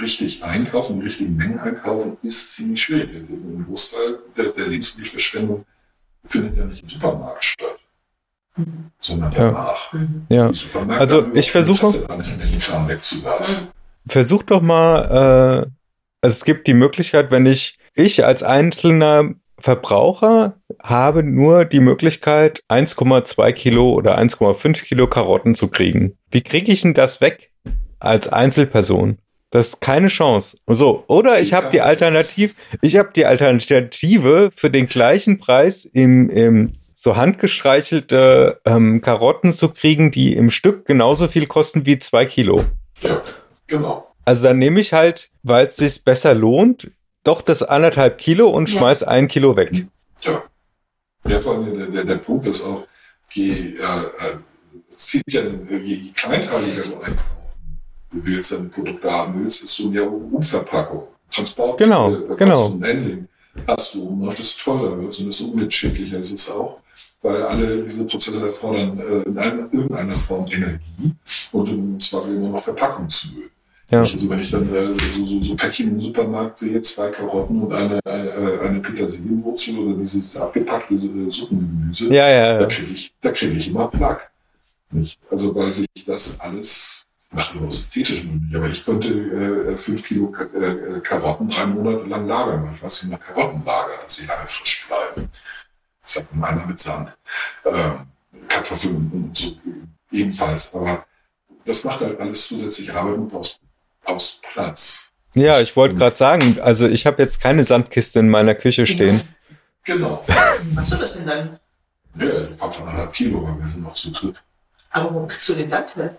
[0.01, 3.09] richtig einkaufen, die richtigen Mengen einkaufen, ist ziemlich schwierig.
[3.29, 5.65] Ein Großteil der, der Lebensmittelverschwendung
[6.25, 7.79] findet ja nicht im Supermarkt statt,
[8.99, 9.39] sondern Ja.
[9.51, 9.93] danach.
[10.29, 10.51] Ja.
[10.97, 12.05] Also, ich versuche-.
[14.07, 15.69] Versuch doch mal, äh,
[16.21, 22.61] also es gibt die Möglichkeit, wenn ich, ich als einzelner Verbraucher habe nur die Möglichkeit,
[22.67, 26.17] 1,2 Kilo oder 1,5 Kilo Karotten zu kriegen.
[26.29, 27.51] Wie kriege ich denn das weg
[27.99, 29.17] als Einzelperson?
[29.55, 30.57] Das ist keine Chance.
[30.67, 36.29] So, oder ich habe die Alternative, ich habe die Alternative für den gleichen Preis im,
[36.29, 42.25] im so handgestreichelte ähm, Karotten zu kriegen, die im Stück genauso viel kosten wie zwei
[42.25, 42.65] Kilo.
[42.99, 43.21] Ja,
[43.67, 44.13] genau.
[44.25, 46.91] Also dann nehme ich halt, weil es sich besser lohnt,
[47.23, 48.77] doch das anderthalb Kilo und Ja.
[48.79, 49.85] schmeiß ein Kilo weg.
[50.23, 50.43] Ja.
[51.25, 52.85] Ja, vor allem der, der, der Punkt ist auch,
[53.31, 55.43] je, äh, äh, ja,
[55.81, 56.83] je kleinteiliger
[58.15, 62.65] du willst, deine Produkte haben willst, desto mehr Umverpackung, Transport, Genau, äh, genau.
[62.67, 63.27] Und Handling
[63.67, 66.79] hast du, und auch das teurer wird und desto umweltschädlicher ist es auch,
[67.21, 71.13] weil alle diese Prozesse erfordern äh, in einer, irgendeiner Form Energie
[71.51, 73.49] und im Zweifel immer noch Verpackungsmüll.
[73.91, 73.99] Ja.
[73.99, 77.71] Also wenn ich dann äh, so, so, so Päckchen im Supermarkt sehe, zwei Karotten und
[77.73, 82.67] eine, eine, eine Petersilienwurzel oder dieses abgepackte äh, Suppengemüse, Ja, ja, da ja.
[82.67, 83.91] kriege ich, da ich immer.
[84.91, 85.19] Nicht?
[85.29, 87.04] Also weil sich das alles,
[87.35, 91.49] macht das aus ästhetischen Gründen nicht, aber ich könnte äh, fünf Kilo Ka äh, Karotten
[91.49, 94.87] drei Monate lang lagern, weil ich weiß, wie man Karotten lagert, dass sie lange frisch
[94.87, 95.29] bleiben.
[96.01, 97.09] Das sagt meiner mit Sand.
[97.65, 98.07] Ähm,
[98.47, 99.57] Kartoffeln und so
[100.11, 101.05] ebenfalls, aber
[101.65, 103.59] das macht halt alles zusätzlich Arbeit und brauchst,
[104.03, 105.13] brauchst Platz.
[105.33, 109.21] Ja, ich wollte gerade sagen, also ich habe jetzt keine Sandkiste in meiner Küche stehen.
[109.83, 110.23] Genau.
[110.73, 111.59] Machst du das denn dann?
[112.17, 114.41] Ja, die kommt von anderthalb Kilo, weil wir sind noch zu dritt.
[114.91, 116.17] Aber wo kriegst du den Sand her?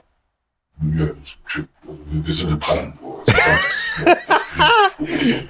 [0.83, 1.67] Ja, das, also
[2.11, 3.25] wir sind in Brandenburg.
[3.27, 4.09] Sand.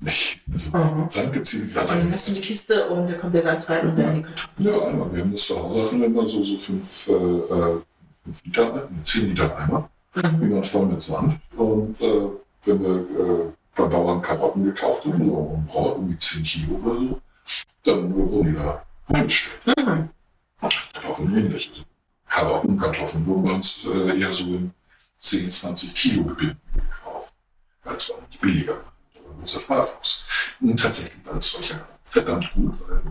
[0.00, 0.40] Nicht.
[0.52, 1.08] Also, Mhm.
[1.08, 2.12] Sand gibt es hier nicht Und dann Sand.
[2.14, 4.66] hast du die Kiste und da kommt der Sand rein und dann die Kartoffeln.
[4.66, 5.12] Ja, einmal.
[5.14, 7.80] Wir haben das zu Hause hatten wir immer so, so fünf, äh, äh,
[8.24, 9.90] fünf Liter, ne, zehn Liter Eimer.
[10.14, 10.40] Mhm.
[10.40, 11.40] Die waren voll mit Sand.
[11.56, 12.28] Und äh,
[12.64, 17.00] wenn wir äh, beim Bauern Karotten gekauft haben, so und brauchen irgendwie 10 Kilo oder
[17.00, 17.20] so,
[17.84, 19.58] dann wurden die da reingestellt.
[19.78, 20.08] Mhm.
[20.60, 21.68] Kartoffeln ähnlich.
[21.70, 21.82] Also
[22.30, 24.70] Karotten, Kartoffeln wurden bei uns äh, eher so in
[25.18, 27.34] 10, 20 Kilo Gebinden gekauft.
[27.84, 28.74] Weil es war nicht billiger.
[29.14, 30.24] Das war unser Sparfuchs.
[30.60, 33.02] Und tatsächlich war das solcher verdammt gut, weil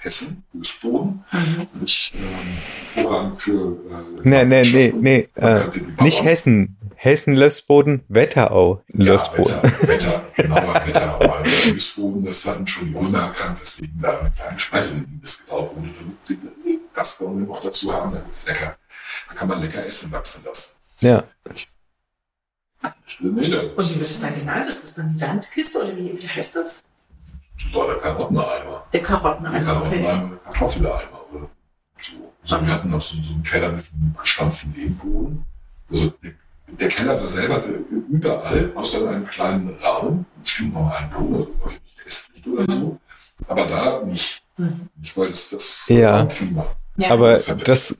[0.00, 1.66] Hessen, Fußboden, Mhm.
[1.80, 3.72] nicht ähm, Vorrang für.
[3.90, 5.60] Äh, Nee, nee, nee, nee, äh,
[6.00, 6.76] nicht Hessen.
[6.94, 9.54] Hessen Lössboden, Wetterau Ja, Lössboden.
[9.62, 14.30] Wetter, Wetter, genauer Wetter, aber Fußboden, das hatten schon die Römer erkannt, weswegen da eine
[14.32, 16.38] kleine Speiselinie gebaut wurde, damit sie
[16.98, 18.76] das wollen wir noch dazu haben, damit es lecker,
[19.28, 20.80] da kann man lecker Essen wachsen lassen.
[21.00, 21.24] Ja.
[23.20, 24.68] Und wie wird das dann genannt?
[24.68, 26.84] Ist das dann die Sandkiste oder wie, wie heißt das?
[27.72, 28.84] totaler Karotteneimer.
[28.92, 29.58] Der Ein Karotteneimer.
[29.58, 29.64] Okay.
[30.04, 31.48] Karotteneimer, ein Kartoffeleimer oder
[32.00, 32.32] so.
[32.42, 35.44] Also wir hatten noch so, so einen Keller mit einem gestampften Lehmboden.
[35.90, 36.32] Also der,
[36.68, 37.80] der Keller war selber der-
[38.10, 41.74] überall, außer in einem kleinen Raum, bestimmt noch einen Boden, also
[42.04, 43.00] weiß ich nicht, oder so.
[43.48, 44.42] Aber da nicht.
[44.56, 44.88] Mhm.
[45.00, 46.26] Nicht, weil das das Ja.
[46.26, 46.64] Klima.
[46.98, 47.10] Ja.
[47.10, 47.96] Aber das,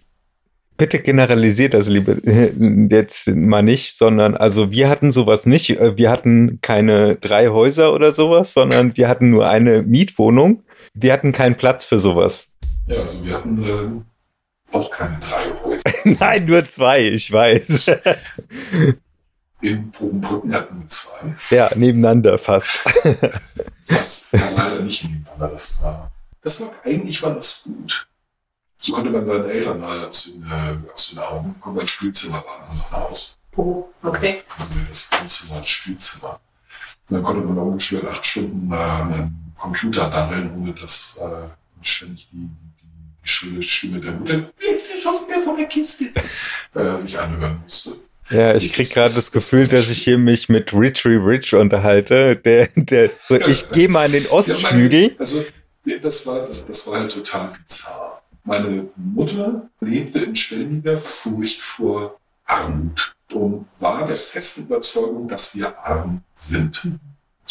[0.76, 2.20] bitte generalisiert das liebe
[2.90, 5.70] jetzt mal nicht, sondern also wir hatten sowas nicht.
[5.70, 10.62] Äh, Wir hatten keine drei Häuser oder sowas, sondern wir hatten nur eine Mietwohnung.
[10.94, 12.48] Wir hatten keinen Platz für sowas.
[12.86, 14.04] Ja, also wir hatten ähm,
[14.72, 15.82] auch keine drei Häuser.
[16.26, 17.90] Nein, nur zwei, ich weiß.
[19.60, 21.34] In Bogenbrücken hatten wir zwei.
[21.54, 22.78] ja, nebeneinander fast.
[23.88, 25.48] Das war leider nicht nebeneinander.
[25.48, 28.07] Das war, das war, eigentlich war das gut.
[28.78, 31.76] So konnte man seinen Eltern mal aus den, äh, aus den Augen kommen.
[31.76, 33.38] Mein Spielzimmer war noch ein Haus.
[33.56, 34.42] Oh, okay.
[34.48, 36.40] Dann haben wir das Wohnzimmer, das Spielzimmer.
[37.08, 41.48] Und dann konnte man ungefähr acht Stunden äh, an einem Computer daddeln, ohne dass äh,
[41.84, 42.48] ständig die, die,
[43.22, 46.10] die schrille Stimme der Mutter, jetzt ist schon wieder von der Kiste,
[46.74, 47.94] äh, sich anhören musste.
[48.30, 52.36] Ja, ich krieg gerade das Gefühl, dass ich hier mich mit Richie Rich unterhalte.
[52.36, 55.12] Der, der, so, ich gehe mal in den Ostflügel.
[55.12, 55.44] Ja, also,
[56.02, 58.17] das war, das, das war halt total bizarr.
[58.48, 65.78] Meine Mutter lebte in ständiger Furcht vor Armut und war der festen Überzeugung, dass wir
[65.78, 66.82] arm sind.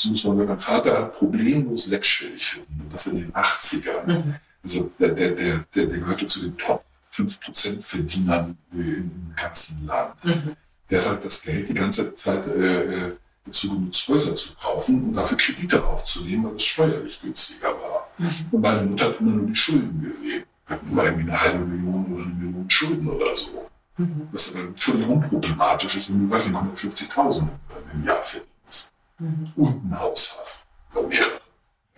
[0.06, 4.08] Muss man, mein Vater hat problemlos sechsstellig verdient, das in den 80ern.
[4.08, 4.36] Mhm.
[4.64, 10.26] Also der, der, der, der, der gehörte zu den Top 5% Verdienern im ganzen Land.
[10.26, 10.56] Mhm.
[10.89, 13.12] Der hat halt das Geld die ganze Zeit äh,
[13.45, 18.10] dazu genutzt, Häuser zu kaufen und dafür Kredite aufzunehmen, weil es steuerlich günstiger war.
[18.18, 18.45] Mhm.
[18.50, 20.43] Und meine Mutter hat immer nur die Schulden gesehen.
[20.89, 23.70] Nur irgendwie eine halbe Million oder eine Million Schulden oder so.
[23.97, 24.28] Mhm.
[24.32, 27.47] Was aber völlig unproblematisch ist, wenn du, weiß nicht, 150.000
[27.93, 29.51] im Jahr verdienst Mhm.
[29.55, 30.68] und ein Haus hast.
[30.93, 31.39] Mehrere.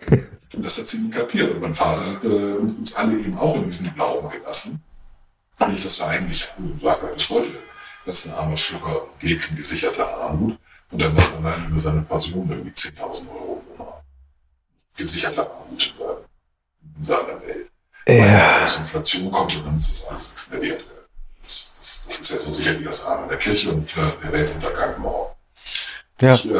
[0.52, 1.52] Und das hat sie nie kapiert.
[1.54, 4.82] Und mein Vater hat äh, uns alle eben auch in diesen Glauben gelassen.
[5.68, 6.48] Nicht, dass er eigentlich,
[6.80, 7.50] sagt er bis heute,
[8.04, 10.58] dass ein armer Schlucker lebt in gesicherter Armut
[10.90, 14.02] und er macht allein über seine Pension irgendwie 10.000 Euro im Monat.
[14.96, 15.94] Gesicherte Armut
[16.96, 17.69] in seiner Welt.
[18.06, 18.58] Weil Ja.
[18.60, 20.84] als Inflation kommt und dann ist das alles nichts mehr wert.
[21.42, 24.32] Das, das, das ist ja so sicher wie das Arme der Kirche und äh, der
[24.32, 25.34] Weltuntergang morgen.
[26.20, 26.34] Ja.
[26.34, 26.58] Ich, äh,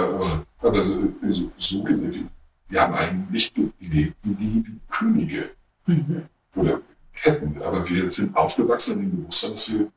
[0.63, 0.85] aber
[1.29, 2.31] so, so gesehen,
[2.69, 3.75] wir haben eigentlich gelebt
[4.23, 5.51] wie die, Könige
[5.87, 6.27] Mhm.
[6.55, 6.81] oder
[7.13, 9.89] hätten, aber wir sind aufgewachsen in dem Bewusstsein, dass wir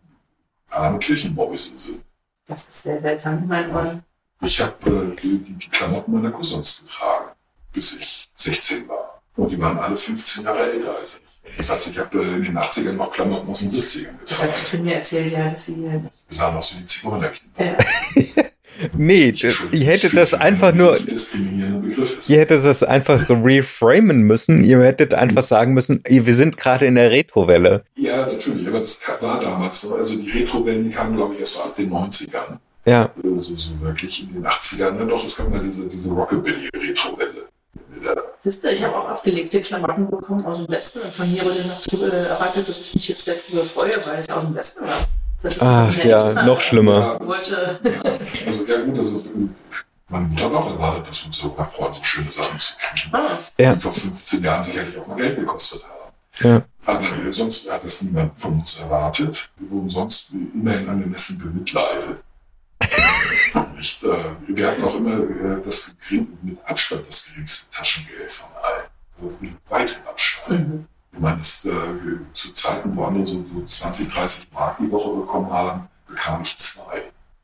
[0.69, 2.03] arme Kirchenmäuse sind.
[2.47, 4.03] Das ist sehr seltsam in meinen Ohren.
[4.41, 7.31] Ich habe äh, die, die, die Klamotten meiner Cousins getragen,
[7.71, 9.21] bis ich 16 war.
[9.35, 11.23] Und die waren alle 15 Jahre älter als ich.
[11.57, 14.49] Das heißt, ich habe äh, in den 80ern noch Klamotten aus den 70ern Das hat
[14.49, 14.53] getragen.
[14.55, 15.73] Katrin mir erzählt, ja, dass sie.
[15.73, 17.51] äh, Wir sahen aus wie die Zigeunerkinder.
[17.57, 17.75] Äh,
[18.97, 19.31] Nee,
[19.71, 22.27] ihr hättet das einfach nur, Das ist diskriminierender Begriff ist.
[22.29, 24.63] ihr hättet das einfach reframen müssen.
[24.65, 27.83] Ihr hättet einfach sagen müssen, wir sind gerade in der Retrowelle.
[27.95, 29.93] Ja, natürlich, aber das war damals so.
[29.95, 32.57] Also die Retrowellen, die kamen, glaube ich, erst so ab den 90ern.
[32.85, 34.97] Ja, So, so, so wirklich in den 80ern.
[34.99, 37.42] Ja, doch, es kam mal diese, diese Rockabilly-Retrowelle.
[38.43, 41.43] Ja, Siehst du, ich habe auch abgelegte Klamotten bekommen aus dem Westen und von mir
[41.45, 45.07] wurde noch erwartet, dass ich mich jetzt darüber freue, weil es auch im Westen war.
[45.41, 46.99] Das ist ach ja, extra- noch schlimmer.
[46.99, 48.11] Ja, Wollte, ja,
[48.45, 49.29] also ja gut, das ist,
[50.09, 53.13] meine Mutter hat auch erwartet, dass wir uns so freuen, so schöne Sachen zu kriegen.
[53.15, 53.73] ah, Ja.
[53.75, 56.47] Die vor 15 Jahren sicherlich auch mal Geld gekostet haben.
[56.49, 56.61] Ja.
[56.85, 59.49] Aber sonst hat das niemand von uns erwartet.
[59.57, 62.17] Wir wurden sonst immerhin angemessen bemitleidet.
[63.83, 64.07] Ich, äh,
[64.47, 68.83] wir hatten auch immer äh, das gering, mit Abstand das geringste Taschengeld von allen.
[69.21, 70.69] Also mit weitem Abstand.
[70.69, 70.85] mhm.
[71.11, 71.71] Ich meine, das, äh,
[72.31, 76.55] zu Zeiten, wo andere so, so 20, 30 Mark die Woche bekommen haben, bekam ich
[76.55, 77.01] zwei.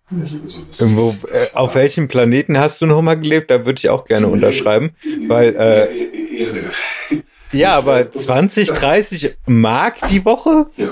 [0.10, 0.22] Mhm.
[0.22, 3.52] Also das, Wo, das äh, auf welchem Planeten hast du nochmal gelebt?
[3.52, 4.96] Da würde ich auch gerne unterschreiben.
[5.28, 6.70] weil, äh, E- E- Erde.
[7.52, 10.68] Ja, aber 20, 30 Mark die Woche?
[10.78, 10.90] Ja,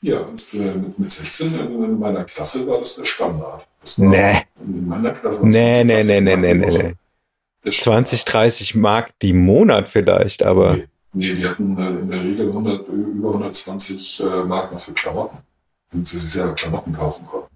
[0.00, 0.20] ja
[0.54, 3.67] äh, mit, mit 16 in, in meiner Klasse war das der Standard.
[3.96, 4.42] Nee.
[4.64, 6.94] Nee, 20, nee, 30 nee, nee, nee, nee, nee.
[7.64, 8.08] der Standard.
[8.08, 12.48] 20, 30 Mark die Monat vielleicht, aber Nee, nee, die hatten äh, in der Regel
[12.48, 15.38] 100, über 120 äh, Mark noch für Klamotten,
[15.90, 17.48] damit sie sich selber Klamotten kaufen konnten.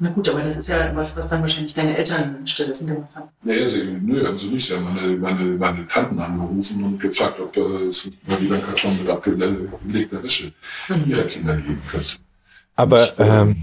[0.00, 3.28] Na gut, aber das ist ja was, was dann wahrscheinlich deine Eltern stattdessen gemacht haben.
[3.42, 4.64] Nee, sie, nö, haben sie nicht.
[4.64, 8.64] Sie haben meine, meine, meine Tanten angerufen und gefragt, ob äh, es mal wieder einen
[8.64, 10.52] Karton mit abgelegter Wäsche
[10.88, 11.04] Mhm.
[11.10, 12.06] ihrer Kinder geben könnte.
[12.76, 13.56] aber Und, ähm, äh, äh,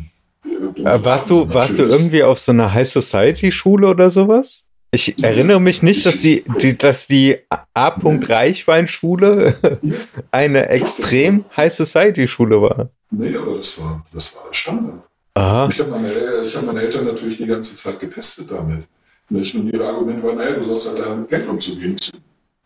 [0.83, 4.65] warst haben sie du warst du irgendwie auf so einer High Society Schule oder sowas?
[4.91, 7.87] Ich erinnere mich nicht, dass die, die dass die A.
[7.99, 9.55] Reichwein Schule
[10.31, 12.89] eine extrem High Society Schule war.
[13.11, 15.03] Nee, aber das war, das war Standard.
[15.33, 15.67] Aha.
[15.69, 16.11] Ich habe meine,
[16.45, 18.85] ich hab meine Eltern natürlich die ganze Zeit getestet damit.
[19.29, 19.53] Nicht?
[19.55, 21.97] Und ihre Argumente waren, naja, du sollst halt damit Geld umzugehen.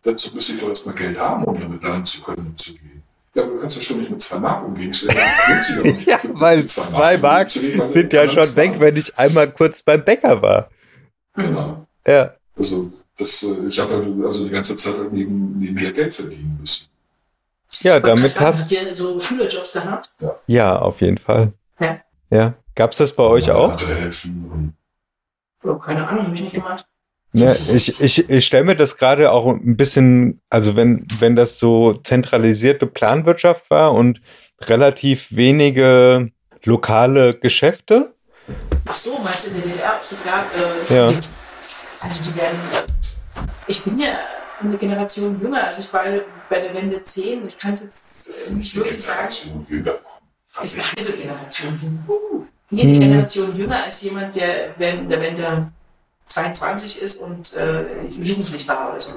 [0.03, 2.88] Dazu müsste ich doch erstmal Geld haben, um damit lernen zu können, umzugehen.
[3.39, 4.91] Ja, aber du kannst ja schon nicht mit zwei Mark umgehen.
[4.93, 5.13] Ja,
[6.05, 10.03] Ja, weil zwei zwei Mark sind du ja schon weg, wenn ich einmal kurz beim
[10.03, 10.69] Bäcker war.
[11.35, 11.85] Genau.
[12.05, 12.33] Ja.
[12.57, 16.57] Also, das, äh, ich habe halt also die ganze Zeit halt neben, nebenher Geld verdienen
[16.59, 16.87] müssen.
[17.81, 20.11] Ja, Und damit Katrin, hast Habt ihr so Schülerjobs gehabt?
[20.47, 21.53] Ja, auf jeden Fall.
[21.79, 22.01] Ja.
[22.29, 22.53] Ja.
[22.75, 23.79] Gab's das bei euch auch?
[23.81, 24.73] Helfen und
[25.61, 26.85] Oh, keine Ahnung, hab ich nicht gemacht.
[27.33, 31.59] Ne, ich ich, ich stelle mir das gerade auch ein bisschen, also wenn, wenn das
[31.59, 34.19] so zentralisierte Planwirtschaft war und
[34.61, 36.31] relativ wenige
[36.63, 38.13] lokale Geschäfte.
[38.87, 39.99] Ach so, meinst du in der DDR?
[40.01, 40.45] Es gab,
[40.89, 41.13] äh, Ja.
[42.01, 44.07] Also die werden, äh, ich bin ja
[44.61, 46.03] eine Generation jünger, also ich war
[46.49, 49.93] bei der Wende 10, ich kann es das jetzt nicht wirklich sagen, jünger.
[50.61, 52.45] ist eine Fast halbe Generation jünger.
[52.71, 52.99] Nee, die Hm.
[52.99, 55.71] Generation jünger als jemand, der während der Wende
[56.29, 59.11] 22 ist und äh, jugendlich war oder so.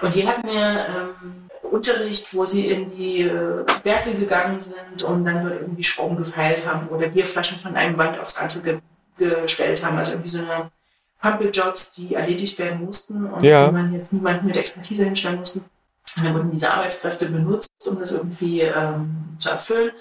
[0.00, 5.24] Und die hatten ja ähm, Unterricht, wo sie in die äh, Werke gegangen sind und
[5.24, 8.78] dann dort irgendwie Schrauben gefeilt haben oder Bierflaschen von einem Band aufs andere ge
[9.18, 9.98] gestellt haben.
[9.98, 10.70] Also irgendwie so eine
[11.20, 13.66] Pumpeljobs, die erledigt werden mussten und Ja.
[13.68, 15.60] wo man jetzt niemanden mit Expertise hinstellen musste.
[16.16, 19.92] Und dann wurden diese Arbeitskräfte benutzt, um das irgendwie ähm, zu erfüllen.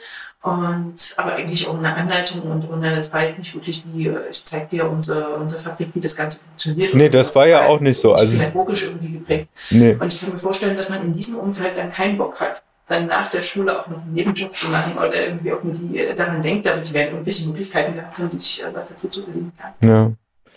[0.44, 4.44] Und aber eigentlich ohne Anleitung und ohne, es war jetzt nicht wirklich wie, äh, ich
[4.44, 6.96] zeig dir unsere, unsere Fabrik, wie das Ganze funktioniert.
[6.96, 8.14] Nee, das war ja auch nicht so.
[8.14, 9.50] Also pädagogisch irgendwie geprägt.
[9.70, 9.94] nee.
[10.00, 13.06] Und ich kann mir vorstellen, dass man in diesem Umfeld dann keinen Bock hat, dann
[13.06, 16.42] nach der Schule auch noch einen Nebenjob zu machen oder irgendwie auch die äh, daran
[16.42, 19.88] denkt, aber die werden irgendwelche Möglichkeiten gehabt haben, sich äh, was dazu zu verdienen kann.
[19.88, 20.12] Ja,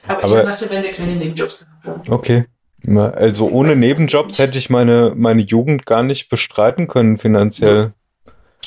[0.08, 2.10] Aber, ich Aber- dachte, wenn der keine Nebenjobs gehabt hat.
[2.10, 2.46] okay.
[2.86, 7.92] Also Ich ohne Nebenjobs hätte ich meine, meine Jugend gar nicht bestreiten können finanziell.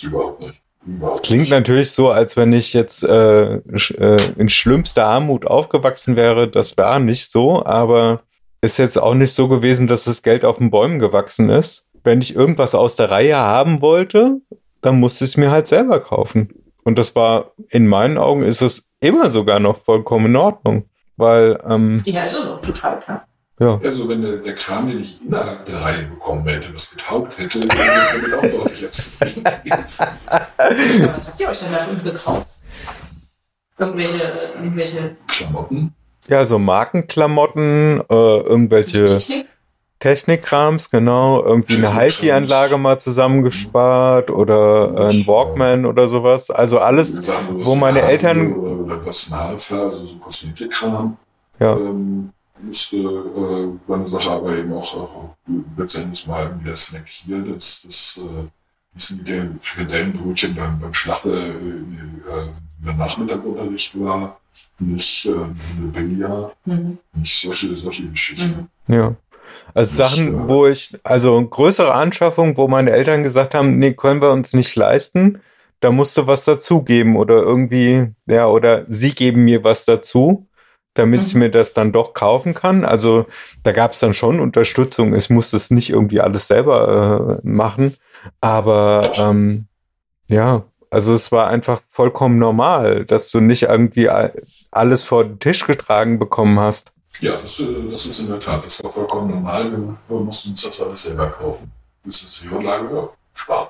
[0.03, 0.61] Überhaupt nicht.
[0.87, 6.47] Überhaupt Klingt natürlich so, als wenn ich jetzt äh, äh, in schlimmster Armut aufgewachsen wäre.
[6.47, 8.21] Das war nicht so, aber
[8.61, 11.87] ist jetzt auch nicht so gewesen, dass das Geld auf den Bäumen gewachsen ist.
[12.03, 14.37] Wenn ich irgendwas aus der Reihe haben wollte,
[14.81, 16.49] dann musste ich es mir halt selber kaufen.
[16.83, 20.85] Und das war, in meinen Augen ist es immer sogar noch vollkommen in Ordnung.
[21.17, 23.27] Weil, ähm, Ja, also total klar.
[23.59, 27.37] Ja, Also wenn der, der Kram, den ich innerhalb der Reihe bekommen hätte, was getaugt
[27.37, 30.07] hätte, dann wäre ich damit auch deutlich zufrieden gewesen.
[31.13, 32.47] Was habt ihr euch denn davon gekauft?
[33.79, 35.93] Irgendwelche, irgendwelche Klamotten.
[36.27, 39.45] ja, so Markenklamotten, äh, irgendwelche Technik?
[39.99, 41.91] Technikkrams, genau, irgendwie eine.
[41.99, 46.51] HiFi-Anlage mal zusammengespart oder äh, ein Walkman oder sowas.
[46.51, 51.17] Also alles, wo meine Haare Eltern- Oder, oder was Haarfall, also so Kosmetikkram.
[51.59, 52.29] ja, Ähm,
[52.61, 55.35] musste äh, war eine Sache, aber eben auch, auch
[55.77, 58.47] letztendlich mal irgendwie der Snack hier, das, das äh,
[58.97, 62.47] bisschen mit den Frikadellenbrötchen beim, beim Schlachter äh, äh,
[62.85, 64.39] der Nachmittagunterricht war.
[64.79, 66.97] Nicht äh, eine Billard, Mhm.
[67.13, 68.69] nicht solche, solche Geschichten.
[68.87, 68.93] Mhm.
[68.93, 69.15] ja.
[69.73, 74.21] Also Sachen, äh, wo ich, also größere Anschaffung, wo meine Eltern gesagt haben, nee, können
[74.21, 75.41] wir uns nicht leisten,
[75.79, 80.46] da musst du was dazugeben oder irgendwie, ja, oder sie geben mir was dazu,
[80.97, 81.39] damit ich Mhm.
[81.39, 82.85] mir das dann doch kaufen kann.
[82.85, 83.25] Also
[83.63, 85.15] da gab es dann schon Unterstützung.
[85.15, 87.95] Ich musste es nicht irgendwie alles selber äh, machen,
[88.41, 89.65] aber ähm,
[90.27, 94.09] ja, also es war einfach vollkommen normal, dass du nicht irgendwie
[94.71, 96.91] alles vor den Tisch getragen bekommen hast.
[97.19, 99.71] Ja, das, äh, das ist in der Tat, das war vollkommen normal.
[99.71, 101.71] Wir, wir mussten uns das alles selber kaufen.
[102.05, 103.67] Das ist die Grundlage, ja, sparen.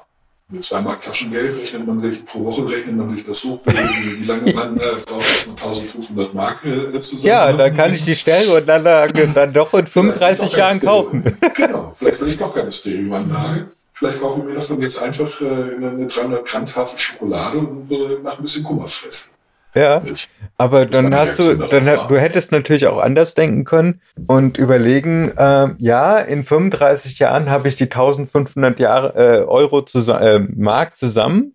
[0.50, 4.24] Mit zwei Mark Taschengeld rechnet man sich, pro Woche rechnet man sich das hoch, wie
[4.24, 8.16] lange man äh, braucht, dass man 1500 Mark äh, zusammen Ja, dann kann ich die
[8.16, 11.38] Stereoanlage dann doch in 35 Jahren kaufen.
[11.54, 13.72] Genau, vielleicht will ich doch keine Stereoanlage.
[13.92, 18.18] Vielleicht kaufe ich mir davon jetzt einfach äh, eine 300 Gramm Tafel Schokolade und äh,
[18.24, 19.37] mache ein bisschen Kummer fressen.
[19.78, 20.02] Ja,
[20.58, 25.70] aber dann hast du, dann du hättest natürlich auch anders denken können und überlegen, äh,
[25.78, 31.54] ja, in 35 Jahren habe ich die 1500 Jahre, äh, Euro zusammen, äh, Mark zusammen,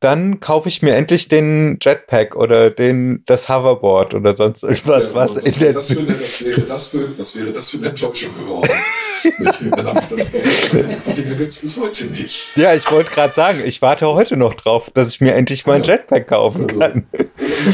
[0.00, 5.14] dann kaufe ich mir endlich den Jetpack oder den, das Hoverboard oder sonst irgendwas, Ja,
[5.14, 7.76] was was, in der, das für, eine- was, wäre das für, was wäre das für
[7.78, 8.70] eine Enttäuschung geworden?
[9.22, 12.56] Das, die Dinge gibt es bis heute nicht.
[12.56, 15.82] ja, ich wollte gerade sagen, ich warte heute noch drauf, dass ich mir endlich mein
[15.84, 15.92] Ja.
[15.94, 17.06] Jetpack kaufen Also, kann.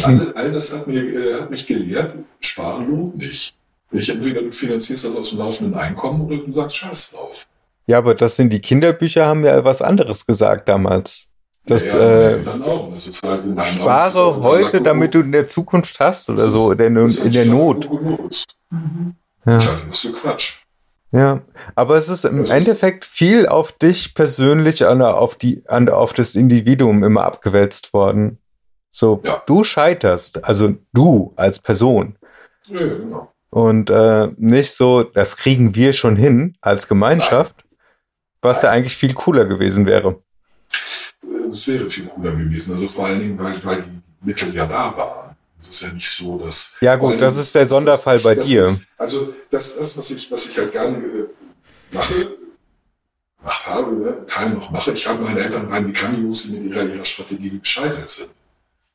[0.03, 3.55] All, all das hat, mir, äh, hat mich gelehrt, sparen lohnt nicht.
[3.93, 7.47] Ich, entweder du finanzierst das aus dem laufenden Einkommen oder du sagst Scheiß drauf.
[7.87, 11.28] Ja, aber das sind die Kinderbücher, haben ja was anderes gesagt damals.
[11.69, 12.45] Das, ja, äh.
[12.95, 16.43] Das ist halt Augen ist Spare halt heute, damit du in der Zukunft hast oder
[16.45, 17.89] ist- so, in ist in der Not.
[18.71, 19.15] Mhm.
[19.47, 19.59] Ja.
[19.91, 20.57] Ist so Quatsch.
[21.11, 21.41] Ja,
[21.75, 25.89] aber es ist im Das ist- Endeffekt viel auf dich persönlich, an, auf die, an,
[25.89, 28.39] auf das Individuum immer abgewälzt worden.
[28.91, 29.43] So, Ja.
[29.47, 32.17] du scheiterst, also du als Person.
[32.69, 33.33] Ja, genau.
[33.51, 37.55] Und äh, nicht so, das kriegen wir schon hin als Gemeinschaft,
[38.43, 40.21] was ja eigentlich viel cooler gewesen wäre.
[41.51, 42.75] Es wäre viel cooler gewesen.
[42.75, 45.37] Also vor allen Dingen, weil, weil die Mittel ja da waren.
[45.61, 46.75] Es ist ja nicht so, dass.
[46.81, 48.69] Ja gut, das ist der das- Sonderfall bei das- dir.
[48.97, 51.27] Also das, das was, ich, was ich halt gerne äh,
[51.91, 52.15] mache,
[53.39, 56.85] gemacht habe, ne, Teil noch mache, ich habe meine Eltern rein, wie grandios mit ihrer,
[56.85, 58.31] ihrer Strategie gescheitert sind.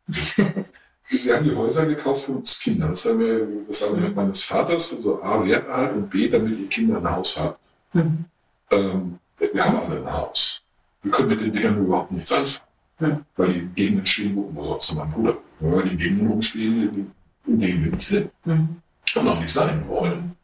[1.10, 2.88] Sie haben die Häuser gekauft für uns Kinder.
[2.88, 6.58] Das haben wir, das haben wir mit meines Vaters, also A, Werterhalt und B, damit
[6.58, 7.56] die Kinder ein Haus haben.
[7.94, 8.26] Mhm.
[8.72, 10.62] Ähm, wir haben alle ein Haus.
[11.04, 12.68] Wir können mit den Dingern überhaupt nichts anfangen.
[13.00, 13.20] Ja.
[13.38, 17.12] Weil die Gegenden stehen, wo, wo sonst mein Bruder, weil die Gegenden rumstehen, in-
[17.46, 18.78] in denen wir nicht sind Mhm.
[19.16, 20.36] und auch nicht sein wollen.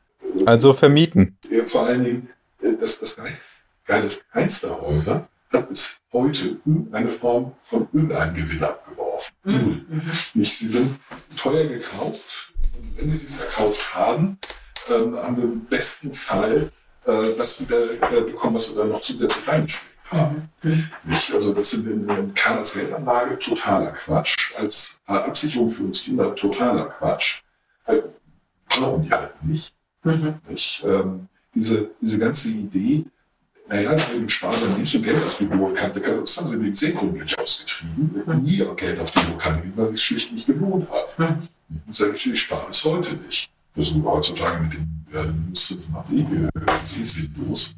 [0.45, 1.37] Also vermieten.
[1.67, 2.29] Vor allen Dingen,
[2.61, 3.37] äh, das, das Geile-
[3.85, 9.33] Geile ist, keins der Häuser hat bis heute irgendeine Form von irgendeinem Gewinn abgeworfen.
[9.43, 9.57] Null.
[9.61, 9.85] Mhm.
[9.89, 10.01] Mhm.
[10.33, 10.99] Nicht, sie sind
[11.37, 12.53] teuer gekauft.
[12.77, 14.37] Und wenn sie sie verkauft haben,
[14.89, 16.71] ähm, haben wir im besten Fall
[17.05, 20.49] äh, das wieder äh, bekommen, was wir dann noch zusätzlich reingeschrieben haben.
[20.63, 21.33] Nicht?
[21.33, 26.35] Also das sind in Kern als Geldanlage totaler Quatsch, als äh, Absicherung für uns Kinder
[26.35, 27.41] totaler Quatsch.
[27.85, 28.01] Äh,
[28.67, 29.73] brauchen die halt nicht.
[30.03, 30.35] Mhm.
[30.47, 30.83] nicht?
[30.85, 33.05] Ähm, diese, diese ganze Idee,
[33.67, 35.99] naja, mit Sparsam nimmst du Geld auf die hohe Kante.
[35.99, 38.23] Das haben sie mit sehr gründlich ausgetrieben.
[38.25, 38.43] Mhm.
[38.43, 41.19] Nie Geld auf die hohe Kante, weil es schlicht nicht gelohnt hat.
[41.19, 41.47] Mhm.
[41.85, 43.49] Und sage ich, ich spare bis heute nicht.
[43.73, 46.25] Versuche heutzutage mit den äh, Nusszinsen nach See,
[46.65, 47.75] das ist sinnlos.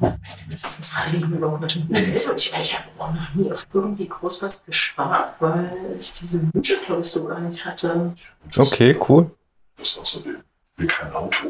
[0.00, 2.36] Das ist eine Frage, die ich mir überhaupt nicht gestellt habe.
[2.36, 6.76] Ich, ich habe auch noch nie auf irgendwie groß was gespart, weil ich diese Wünsche,
[6.86, 7.92] glaube ich, so gar nicht hatte.
[7.92, 8.18] Und
[8.54, 9.30] das, Okay, cool.
[9.76, 10.36] Das ist außerdem,
[10.76, 11.48] will kein Auto.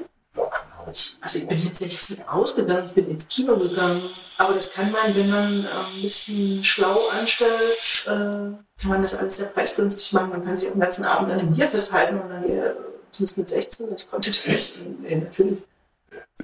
[1.21, 4.01] Also ich bin mit 16 ausgegangen, ich bin ins Kino gegangen.
[4.39, 9.15] Aber das kann man, wenn man ähm, ein bisschen schlau anstellt, äh, kann man das
[9.15, 10.31] alles sehr preisgünstig machen.
[10.31, 12.75] Man kann sich auch den ganzen Abend an einem Bier festhalten und dann hier,
[13.11, 14.77] zumindest mit 16, ich konnte das
[15.07, 15.59] äh, natürlich.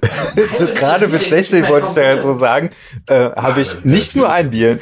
[0.75, 2.71] Gerade mit 16 wollte ich da so sagen,
[3.07, 4.79] äh, habe ich nicht nur ein Bier.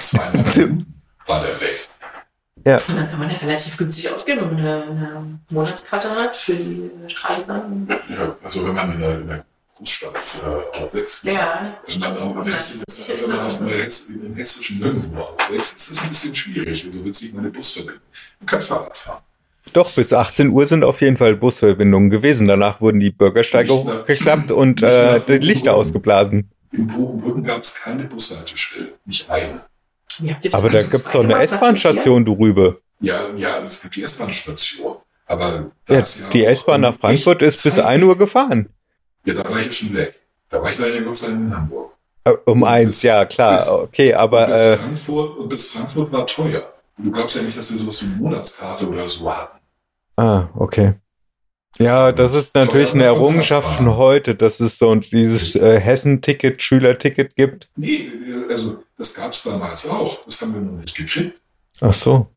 [2.65, 6.55] Und dann kann man ja relativ günstig ausgeben, wenn man eine, eine Monatskarte hat für
[6.55, 7.87] die Straßenbahn.
[8.09, 12.45] Ja, also wenn man in der, in der Großstadt äh, aufwächst, Ja, wenn man auch
[12.45, 16.85] Hessen, wenn man auf dem in den hessischen Nirgendwo aufwächst, ist das ein bisschen schwierig.
[16.85, 18.01] Also wird sich meine Bus verbinden.
[18.39, 19.23] Man kann Fahrrad fahren.
[19.71, 22.47] Doch, bis 18 Uhr sind auf jeden Fall Busverbindungen gewesen.
[22.47, 26.51] Danach wurden die Bürgersteige Nicht hochgeklappt und äh, die Lichter ausgeblasen.
[26.71, 29.61] In Bogenbrücken gab es keine Bushaltestelle, nicht eine.
[30.51, 32.77] Aber da also gibt's zwei doch eine S-Bahn-Station drüber.
[32.99, 34.97] Ja, ja, es gibt die S-Bahn-Station.
[35.25, 36.03] Aber Ja, ja
[36.33, 37.85] die S-Bahn nach Frankfurt ist bis Zeit.
[37.85, 38.69] 1 Uhr gefahren.
[39.25, 40.19] Ja, da war ich schon weg.
[40.49, 41.93] Da war ich leider Gott sei Dank in Hamburg.
[42.25, 46.11] Äh, Um Und eins, bis- ja klar, bis- okay, aber bis, äh, Frankfurt, bis Frankfurt
[46.11, 46.72] war teuer.
[46.97, 49.59] Du glaubst ja nicht, dass wir sowas wie eine Monatskarte oder so hatten.
[50.17, 50.93] ah, okay.
[51.79, 57.35] Ja, das ist natürlich eine Errungenschaft von heute, dass es so dieses äh, Hessen-Ticket, Schülerticket
[57.35, 57.67] gibt.
[57.75, 58.11] Nee,
[58.47, 60.23] also das gab es damals auch.
[60.25, 61.41] Das haben wir noch nicht gekriegt.
[61.81, 62.27] Ach so.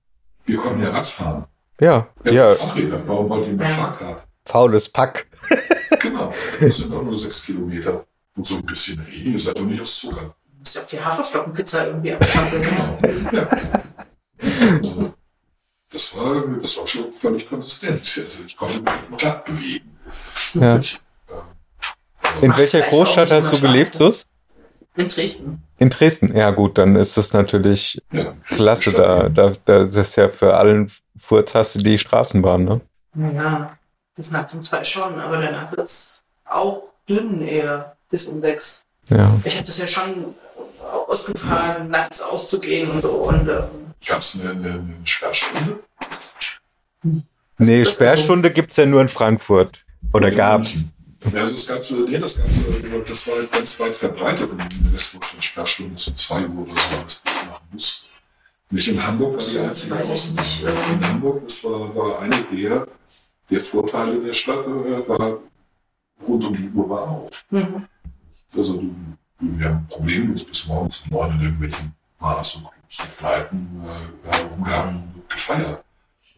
[0.47, 1.45] Wir konnten ja Rad fahren.
[1.79, 3.03] Ja, Wir ja, Fahrräder.
[3.07, 3.67] Warum wollt ihr eine.
[3.67, 4.23] Fahrkarte?
[4.47, 5.27] faules Pack.
[6.01, 6.33] Genau.
[6.61, 8.05] Das sind auch nur sechs Kilometer.
[8.37, 9.33] Und so ein bisschen Regen.
[9.33, 10.35] Ihr seid doch nicht aus Zucker.
[10.51, 12.63] Du musst ja auch die Haferflockenpizza irgendwie abstapeln.
[12.63, 12.99] Genau.
[13.33, 13.83] Ja.
[15.91, 18.01] Das war, das war schon völlig konsistent.
[18.01, 19.97] Also ich konnte mich Rad bewegen.
[20.55, 20.79] Ja.
[20.79, 21.01] Ich,
[21.31, 23.95] ähm, In welcher Großstadt hast du gelebt?
[23.95, 24.27] Sus?
[24.97, 25.63] In Dresden.
[25.79, 26.37] In Dresden.
[26.37, 28.93] Ja gut, dann ist es natürlich ja, klasse.
[28.93, 32.81] Da, da, da das ist ja für allen Furz hast du die Straßenbahn, ne?
[33.15, 33.77] Naja,
[34.15, 38.87] bis nachts um zwei schon, aber danach wird es auch dünn eher bis um sechs.
[39.09, 39.35] Ja.
[39.45, 40.35] Ich habe das ja schon
[41.09, 43.09] ausgefahren, nachts auszugehen und so.
[43.09, 45.81] Und, ähm, Gab es eine, eine, eine Sperrstunde?
[47.59, 49.85] Was Nee, das Sperrstunde gibt's ja nur in Frankfurt.
[50.13, 50.85] Oder gab's?
[51.33, 52.63] Ja, also es gab so, nee, das gab so,
[53.07, 57.25] das war halt ganz weit verbreitet in Westdeutschland Sperrstunde um 2 Uhr oder so, was
[57.25, 58.07] ich machen muss.
[58.71, 60.41] Nicht in Hamburg war die So, einzige weiß ich Ausnahme.
[60.41, 60.63] nicht.
[60.93, 62.87] In Hamburg, das war, war eine der,
[63.51, 65.39] der Vorteile der Stadt, äh, war
[66.27, 67.45] rund um die Uhr war auf.
[67.51, 67.87] Mhm.
[68.57, 68.95] Also du,
[69.41, 72.65] du haben problemlos bis morgens um neun in irgendwelchen Bars und
[73.01, 75.83] Und Kneipen äh, und gefeiert,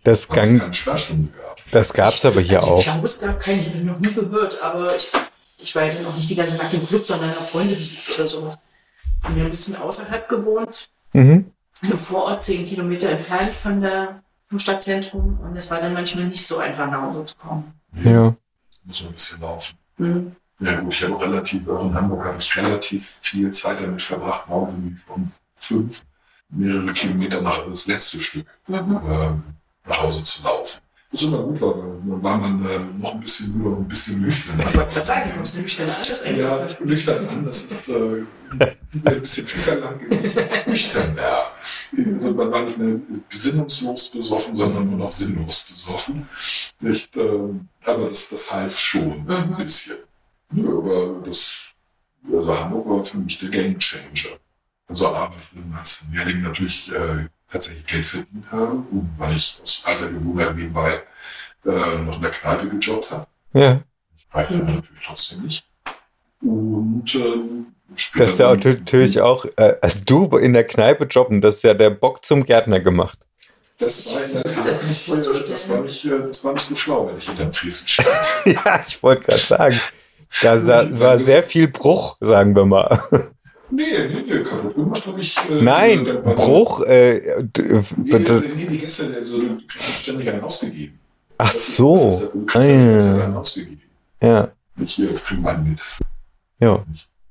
[0.05, 1.59] Das, es gang, keine Sperrstunde gab.
[1.71, 2.79] das gab's aber hier also, auch.
[2.79, 5.09] Ich glaube, es gab keine, ich habe noch nie gehört, aber ich,
[5.59, 8.15] ich war ja dann auch nicht die ganze Nacht im Club, sondern habe Freunde besucht
[8.19, 8.59] oder sowas.
[9.23, 11.51] Haben wir ein bisschen außerhalb gewohnt, Mhm.
[11.83, 15.41] im Vorort, zehn Kilometer entfernt von der, vom Stadtzentrum.
[15.41, 17.73] Und es war dann manchmal nicht so einfach, nach Hause zu kommen.
[18.05, 18.35] Ja.
[18.85, 19.79] Muss man ein bisschen laufen.
[19.97, 20.37] Mhm.
[20.61, 24.49] Ja gut, ich habe relativ, auch in Hamburg habe ich relativ viel Zeit damit verbracht,
[24.49, 26.05] morgens von fünf
[26.51, 29.01] mehrere Kilometer nach das letzte Stück Mhm.
[29.11, 29.43] ähm,
[29.87, 30.81] nach Hause zu laufen.
[31.11, 33.89] Was immer gut war, weil dann war man äh, noch ein bisschen müde und ein
[33.89, 34.61] bisschen nüchtern.
[34.61, 38.25] Ich wollte gerade sagen, du musst eine nüchterne Anschluss Ja, nüchtern an, das ist äh,
[39.07, 40.03] ein bisschen viel verlangt.
[40.67, 41.53] nüchtern, ja.
[42.13, 42.97] Also man war nicht mehr
[43.31, 46.29] besinnungslos besoffen, sondern nur noch sinnlos besoffen.
[46.81, 49.31] Nicht, ähm, aber das, das half schon Mhm.
[49.31, 49.97] ein bisschen.
[50.53, 51.73] Ja, aber das,
[52.31, 54.37] also Hamburg war für mich der Gamechanger.
[54.89, 58.83] Also aber ich dann als Lehrling natürlich äh, tatsächlich Geld verdient habe,
[59.19, 61.03] weil ich aus alter Gewohnheit nebenbei
[61.67, 63.27] äh, noch in der Kneipe gejobbt habe.
[63.53, 63.81] Ja.
[64.33, 64.59] Reicht Mhm.
[64.59, 65.65] natürlich trotzdem nicht.
[66.43, 67.67] Und ähm,
[67.97, 71.57] später Das ist ja auch natürlich auch, äh, als du in der Kneipe jobben, das
[71.57, 73.19] ist ja der Bock zum Gärtner gemacht.
[73.79, 76.75] Das war, in der Das ich nicht, das, war nicht, äh, das war nicht so
[76.75, 78.09] schlau, wenn ich hinterm Tresen stand.
[78.45, 79.81] ja, ich wollte gerade sagen.
[80.43, 80.67] Da
[81.01, 83.03] war sehr viel Bruch, sagen wir mal.
[83.71, 85.37] Nee, nee, nee, kaputt gemacht habe ich.
[85.51, 86.81] Äh, Nein, war- Bruch.
[86.83, 88.19] Äh, d- Nee,
[88.57, 90.99] nee, die also, du kriegst ständig einen ausgegeben.
[91.39, 91.95] ach Das ist- so.
[91.95, 93.83] Das ist, ganze Zeit Ah, einen ausgegeben.
[94.23, 94.53] ja.
[94.81, 95.81] Ich hier krieg mal mit.
[96.61, 96.85] Ja,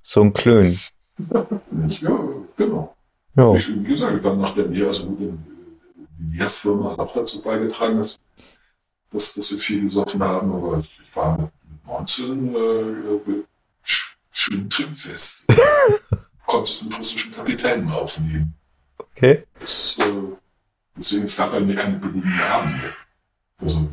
[0.04, 0.78] so ein Klön.
[1.72, 2.02] Nicht?
[2.02, 2.20] Ja,
[2.58, 2.96] genau.
[3.36, 3.54] Ja.
[3.56, 5.32] Ich, wie gesagt, dann nach der Nähe, also die
[6.20, 8.20] Nähersfirma hat auch dazu beigetragen, dass,
[9.12, 13.44] dass, dass wir viel gesoffen haben, aber ich war mit, mit 19 äh,
[13.86, 15.46] sch- schön trinkfest.
[16.48, 18.56] Konnte es mit russischen Kapitänen aufnehmen.
[18.98, 19.44] Okay.
[19.60, 20.04] Das, äh,
[20.96, 22.94] deswegen es gab bei mir keine billigen Abende.
[23.60, 23.88] Also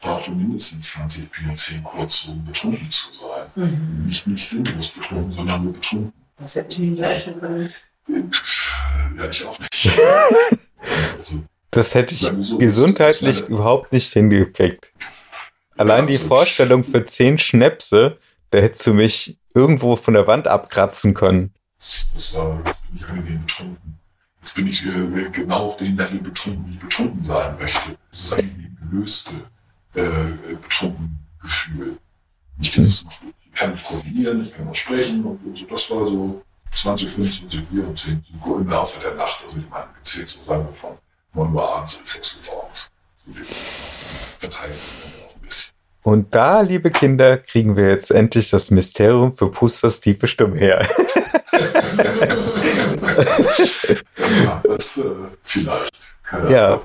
[0.00, 3.46] brauchte mindestens 20 POC kurz, um betrunken zu sein.
[3.54, 4.06] Mhm.
[4.06, 6.12] Nicht, nicht sinnlos betrunken, sondern nur betrunken.
[6.38, 7.72] Das hätte ich mir leisten können.
[8.08, 9.98] Ja, ich auch nicht.
[11.18, 14.92] also, Das hätte ich so, gesundheitlich das ist überhaupt nicht hingekriegt.
[15.76, 18.18] Allein die also- Vorstellung für zehn Schnäpse,
[18.50, 21.54] da hättest du mich irgendwo von der Wand abkratzen können.
[21.78, 23.98] das war, jetzt bin ich angenehm betrunken.
[24.40, 27.96] Jetzt bin ich äh, genau auf dem Level betrunken, wie ich betrunken sein möchte.
[28.10, 29.30] Das ist ein gelöste
[29.94, 31.98] äh, äh, Betrunkengefühl.
[32.60, 35.66] Ich kann, das noch, ich kann nicht koordinieren, ich kann noch sprechen und, so.
[35.66, 36.42] Das war so
[36.72, 39.42] 20, 25 Bier und 10 so im Laufe der Nacht.
[39.46, 40.98] Also ich meine, gezählt so wir von
[41.34, 42.92] 9 Uhr abends bis 6 Uhr morgens.
[43.26, 43.32] So
[44.38, 45.33] verteilt sich dann auch.
[46.04, 50.86] Und da, liebe Kinder, kriegen wir jetzt endlich das Mysterium für Pusters tiefe Stimme her.
[54.44, 55.02] ja, das äh,
[55.42, 55.98] vielleicht.
[56.22, 56.66] Keine Ja.
[56.68, 56.80] Ahnung.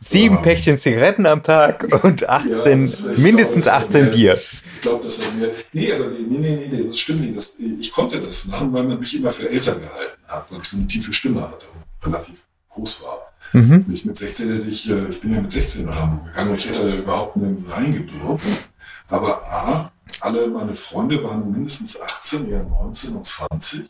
[0.00, 0.40] Sieben Ja.
[0.42, 4.34] Päckchen Zigaretten am Tag und 18, Ja, das- mindestens glaube, das 18 hat Bier.
[4.34, 5.50] Ich glaube, das hat mir.
[5.72, 7.36] Nee, aber nee, nee, nee, nee, das stimmt nicht.
[7.36, 10.68] Das, ich konnte das machen, weil man mich immer für älter gehalten hat, weil ich
[10.68, 13.27] so eine tiefe Stimme hatte und relativ groß war.
[13.52, 13.86] Mhm.
[13.92, 16.56] Ich mit 16 hätte ich, äh, ich bin ja mit 16 nach Hamburg gegangen und
[16.56, 18.68] ich hätte da überhaupt nirgends reingedurft.
[19.08, 23.88] Aber A, alle meine Freunde waren mindestens 18, eher 19 und 20.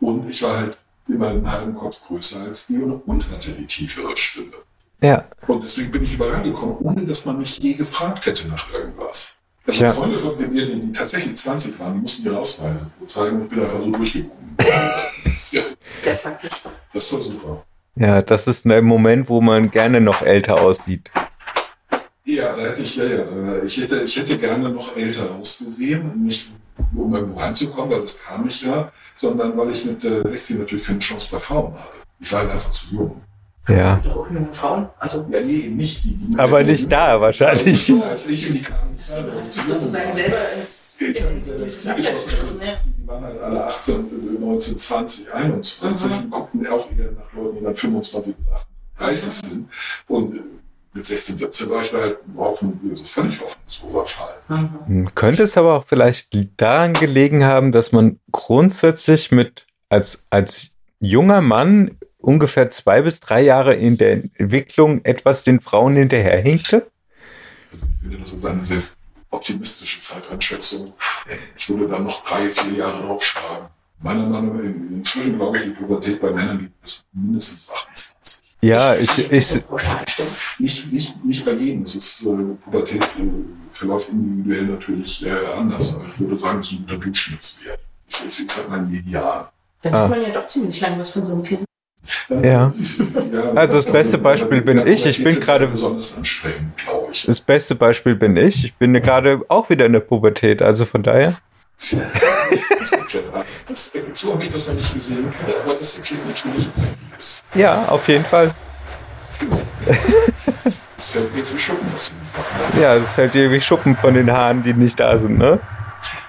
[0.00, 0.78] Und ich war halt
[1.08, 4.52] immer einen halben Kopf größer als die und, und hatte die tiefere Stimme.
[5.02, 8.70] Ja, Und deswegen bin ich überall gekommen, ohne dass man mich je gefragt hätte nach
[8.72, 9.38] irgendwas.
[9.66, 9.92] Also Tja.
[9.92, 13.50] Freunde von mir, die, die tatsächlich 20 waren, die mussten ihre Ausweise zeigen und ich
[13.50, 14.56] bin einfach so durchgekommen.
[15.52, 15.62] ja,
[16.00, 16.50] Sehr praktisch.
[16.92, 17.64] das war super.
[17.96, 21.10] Ja, das ist ein Moment, wo man gerne noch älter aussieht.
[22.24, 26.24] Ja, da hätte ich, ja, ja, äh, ich hätte, ich hätte gerne noch älter ausgesehen,
[26.24, 26.52] nicht
[26.94, 30.84] um irgendwo reinzukommen, weil das kam ich ja, sondern weil ich mit äh, 16 natürlich
[30.86, 31.98] keine Chance bei Frauen hatte.
[32.20, 33.20] Ich war halt einfach zu jung.
[33.68, 34.00] Ja.
[34.02, 34.88] Doch auch junge Frauen.
[34.98, 36.14] Also, Ja, nee, nicht die.
[36.14, 37.92] die Aber nicht da, wahrscheinlich.
[38.02, 41.14] Als ich und die kamen sozusagen selber ins, Die
[43.06, 46.16] waren halt alle 18, 19, 20, 21 Mhm.
[46.16, 48.46] und guckten auch eher nach Leuten, die dann 25 bis
[48.98, 49.68] 38 sind.
[50.08, 50.40] Und äh,
[50.92, 54.34] mit 16, 17 war ich da halt offen, also völlig hoffnungsloser Fall.
[54.48, 54.68] Mhm.
[54.86, 60.72] Hm, Könnte es aber auch vielleicht daran gelegen haben, dass man grundsätzlich mit als, als
[60.98, 66.86] junger Mann ungefähr zwei bis drei Jahre in der Entwicklung etwas den Frauen hinterherhinkte?
[67.72, 68.80] Also ich finde, das ist eine sehr
[69.30, 70.92] optimistische Zeiteinschätzung.
[71.56, 73.68] Ich würde da noch drei, vier Jahre draufschlagen.
[74.02, 78.42] Meiner Meinung nach, inzwischen glaube ich, die Pubertät bei Männern liegt bis mindestens 28.
[78.62, 80.28] Ja, ich, ich, stimmt.
[80.58, 81.82] Nicht, nicht, nicht bei jedem.
[81.82, 82.26] Es ist, äh,
[82.64, 83.08] Pubertät äh,
[83.70, 85.94] verläuft individuell natürlich äh, anders.
[85.94, 87.80] Aber ich würde sagen, es ist ein guter Durchschnittswert.
[88.08, 89.48] Ich, ich, ich sag mal ein Ideal.
[89.82, 90.02] Dann Ah.
[90.02, 91.64] hat man ja doch ziemlich lange was von so einem Kind.
[92.42, 92.72] Ja.
[93.54, 95.04] Also das beste Beispiel bin ich.
[95.06, 97.24] Ich bin gerade- besonders anstrengend, glaube ich.
[97.26, 98.64] das beste Beispiel bin ich.
[98.64, 101.26] Ich bin gerade auch wieder in der Pubertät, also von daher.
[101.26, 101.44] Das.
[102.78, 105.32] Das, so habe ich das noch nicht gesehen,
[105.64, 107.44] aber das erklärt natürlich einiges.
[107.54, 108.54] Ja, auf jeden Fall.
[110.96, 112.12] Das fällt mir zu Schuppen aus.
[112.78, 115.58] Ja, es fällt dir wie Schuppen von den Haaren, die nicht da sind, ne?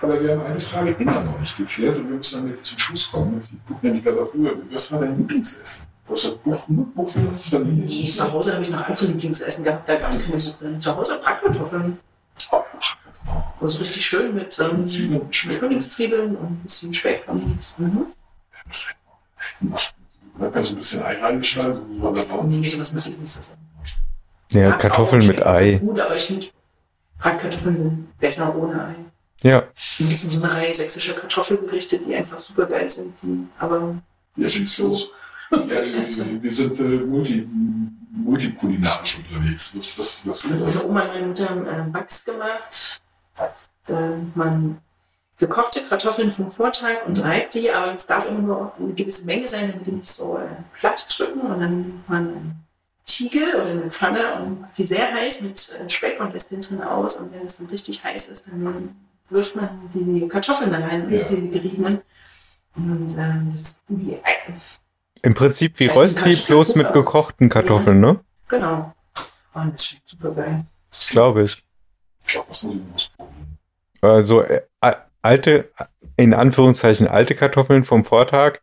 [0.02, 3.12] Aber wir haben eine Frage immer noch nicht geklärt und wir müssen dann zum Schluss
[3.12, 3.42] kommen.
[3.44, 4.52] Ich gucke nämlich gerade auf Uhr.
[4.72, 5.88] Was war dein Lieblingsessen?
[6.08, 8.06] Was hat Buch, Buch für Nee, Familie?
[8.06, 10.80] zu Hause habe ich noch andere Lieblingsessen gehabt, da gab es keine Suppe.
[10.80, 12.00] Zu Hause Bratkartoffeln.
[13.62, 15.54] Das ist richtig schön mit ähm, Zwiebeln und Speck.
[15.54, 17.24] Frühlingszwiebeln und ein bisschen Speck.
[17.28, 18.06] Und, mhm.
[20.40, 22.02] Da kannst du ein bisschen Ei reinschneiden,
[22.48, 23.42] Nee, sowas mache ich nicht so.
[24.50, 25.70] Ja, Kartoffeln mit Ei.
[25.78, 26.48] Gut, aber ich finde,
[27.20, 28.96] Bratkartoffeln sind besser ohne Ei.
[29.44, 29.62] Ja,
[29.98, 33.22] Dann gibt es so eine Reihe sächsischer Kartoffelgerichte, die einfach super geil sind.
[33.24, 33.96] Die, aber
[34.36, 35.12] Ja, schießt los.
[35.52, 35.60] Ja,
[36.42, 37.46] wir, sind äh, multi,
[38.12, 39.76] multikulinarisch unterwegs.
[39.78, 43.02] Was, was, was also meine Oma und meine Mutter haben äh, Wachs gemacht.
[43.36, 44.78] Da hat man
[45.38, 49.48] gekochte Kartoffeln vom Vortag und reibt die, aber es darf immer nur eine gewisse Menge
[49.50, 50.48] sein, damit die nicht so äh,
[50.80, 51.42] platt drücken.
[51.42, 52.66] Und dann nimmt man einen
[53.04, 56.62] Tiegel oder eine Pfanne und macht sie sehr heiß mit äh, Speck und lässt den
[56.62, 57.18] drin aus.
[57.18, 58.96] Und wenn es dann richtig heiß ist, dann
[59.32, 61.24] wirft man die Kartoffeln da rein, Ja.
[61.24, 62.02] die geriebenen.
[62.76, 64.80] Und ähm, das ist wie eigentlich
[65.24, 68.20] im Prinzip wie Rösti, bloß mit gekochten Kartoffeln, ne?
[68.48, 68.94] Genau.
[69.54, 70.66] Und das schmeckt super geil.
[70.90, 71.64] Das glaube ich.
[72.26, 73.12] Ich glaube, das muss ich.
[74.02, 74.62] Also äh,
[75.22, 75.70] alte,
[76.18, 78.60] in Anführungszeichen alte Kartoffeln vom Vortag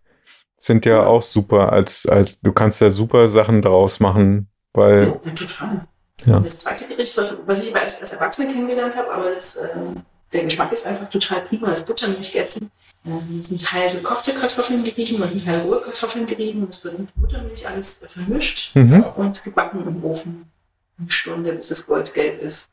[0.57, 1.73] sind ja auch super.
[1.73, 5.87] Als, als du kannst ja super Sachen daraus machen, weil Ja, total.
[6.27, 6.41] Ja.
[6.41, 10.03] Das zweite Gericht, was, was ich aber erst als Erwachsene kennengelernt habe, aber das, ähm,
[10.33, 12.71] der Geschmack ist einfach total prima, das Buttermilchgätzen.
[13.07, 16.67] Ähm, es sind Teil gekochte Kartoffeln gerieben und ein Teil rohe Kartoffeln gerieben.
[16.67, 19.05] Das wird mit Buttermilch alles vermischt mhm.
[19.17, 20.51] und gebacken im Ofen.
[20.99, 22.69] Eine Stunde, bis es goldgelb ist.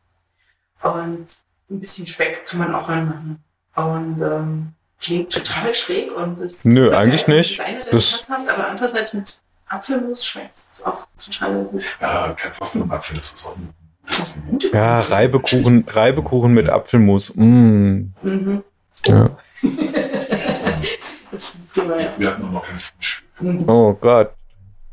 [0.81, 1.25] Und
[1.69, 3.43] ein bisschen Speck kann man auch ranmachen.
[3.75, 7.37] Und ähm, klingt total schräg und es Nö, eigentlich geil.
[7.37, 7.51] nicht.
[7.51, 11.83] Es ist einerseits Das- herzhaft, aber andererseits mit Apfelmus schmeckt es auch total gut.
[12.01, 13.73] Ja, Kartoffeln und Apfel, das ist auch ein
[14.49, 14.97] Gute ja.
[14.97, 17.33] Reibekuchen, Reibekuchen mit Apfelmus.
[17.35, 18.11] Mm.
[18.21, 18.63] Mhm.
[19.05, 19.29] Ja.
[21.73, 22.31] Wir ja.
[22.31, 23.25] Hatten auch noch kein Frühstück.
[23.39, 23.69] Mhm.
[23.69, 24.31] Oh Gott.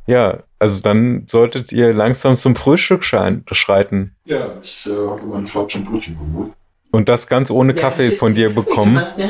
[0.06, 4.16] Ja, also dann solltet ihr langsam zum Frühstück schreiten.
[4.24, 6.52] Ja, ich äh, hoffe, meine Frau hat schon Brötchen geholt.
[6.90, 8.94] Und das ganz ohne Wer Kaffee von dir Kaffee bekommen.
[8.96, 9.26] gemacht, ja?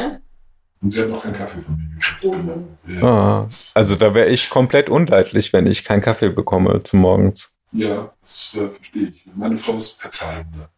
[0.80, 2.24] Und sie hat noch keinen Kaffee von mir gekriegt.
[2.24, 2.90] Oh.
[2.90, 7.51] Ja, Ah, also da wäre ich komplett unleidlich, wenn ich keinen Kaffee bekomme zum Morgens.
[7.72, 9.24] Ja das äh, verstehe ich.
[9.34, 10.68] Meine Frau ist verzeihender.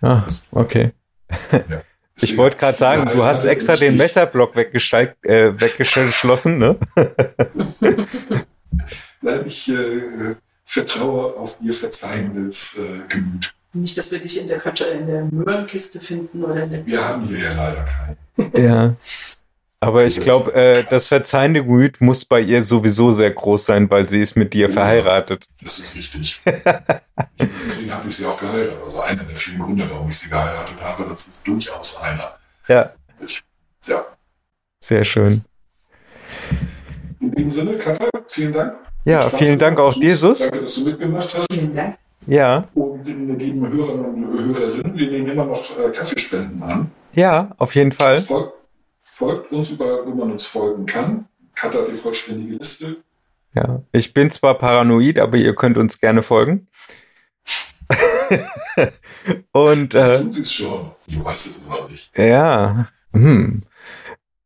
[0.00, 0.92] Ah, okay.
[2.16, 6.76] Ich Deswegen wollte gerade sagen, du hast extra den ich- Messerblock weggeschaltet, äh, weggeschlossen, ne?
[9.20, 13.52] Nein, ich äh, vertraue auf ihr verzeihendes äh, Gemüt.
[13.72, 17.04] Nicht, dass wir dich in der, Kötter, in der Möhrenkiste finden oder in der Wir
[17.08, 18.64] haben hier ja leider keinen.
[18.64, 18.94] Ja.
[19.86, 24.08] Aber ich glaube, äh, das verzeihende Gemüt muss bei ihr sowieso sehr groß sein, weil
[24.08, 24.72] sie ist mit dir Ja.
[24.72, 25.46] verheiratet.
[25.62, 26.40] Das ist richtig.
[27.64, 28.78] Deswegen habe ich sie auch geheiratet.
[28.82, 32.32] Also einer der vielen Gründe, warum ich sie geheiratet habe, das ist durchaus einer.
[32.68, 32.92] Ja,
[33.24, 33.42] Ich,
[33.86, 34.04] ja.
[34.80, 35.44] sehr schön.
[37.20, 38.74] In dem Sinne, Katja, vielen Dank.
[39.04, 40.38] Ja, Spaß vielen Dank auch dir, Sus.
[40.40, 41.52] Danke, dass du mitgemacht hast.
[41.52, 41.96] Vielen Dank.
[42.26, 46.90] Ja, Und den lieben Hörern und Hörerinnen, wir nehmen immer noch äh, Kaffeespenden an.
[47.12, 48.14] ja, auf jeden Fall.
[48.14, 48.54] Folgt,
[49.04, 51.26] folgt uns überall, wo man uns folgen kann.
[51.54, 52.96] Katja hat die vollständige Liste.
[53.54, 56.66] Ja, ich bin zwar paranoid, aber ihr könnt uns gerne folgen.
[59.52, 60.90] Und äh, Tun sie es schon.
[61.06, 62.10] Du weißt es noch nicht.
[62.18, 63.60] ja, hm.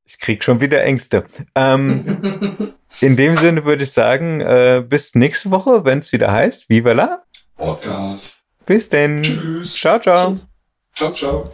[0.05, 1.24] ich krieg schon wieder Ängste.
[1.55, 6.68] Ähm, in dem Sinne würde ich sagen, äh, bis nächste Woche, wenn es wieder heißt,
[6.68, 7.22] Viva la.
[7.56, 8.44] Podcast.
[8.66, 9.22] Bis denn.
[9.22, 9.74] Tschüss.
[9.74, 10.28] Ciao, ciao.
[10.28, 10.48] Tschüss.
[10.94, 11.48] Ciao, ciao.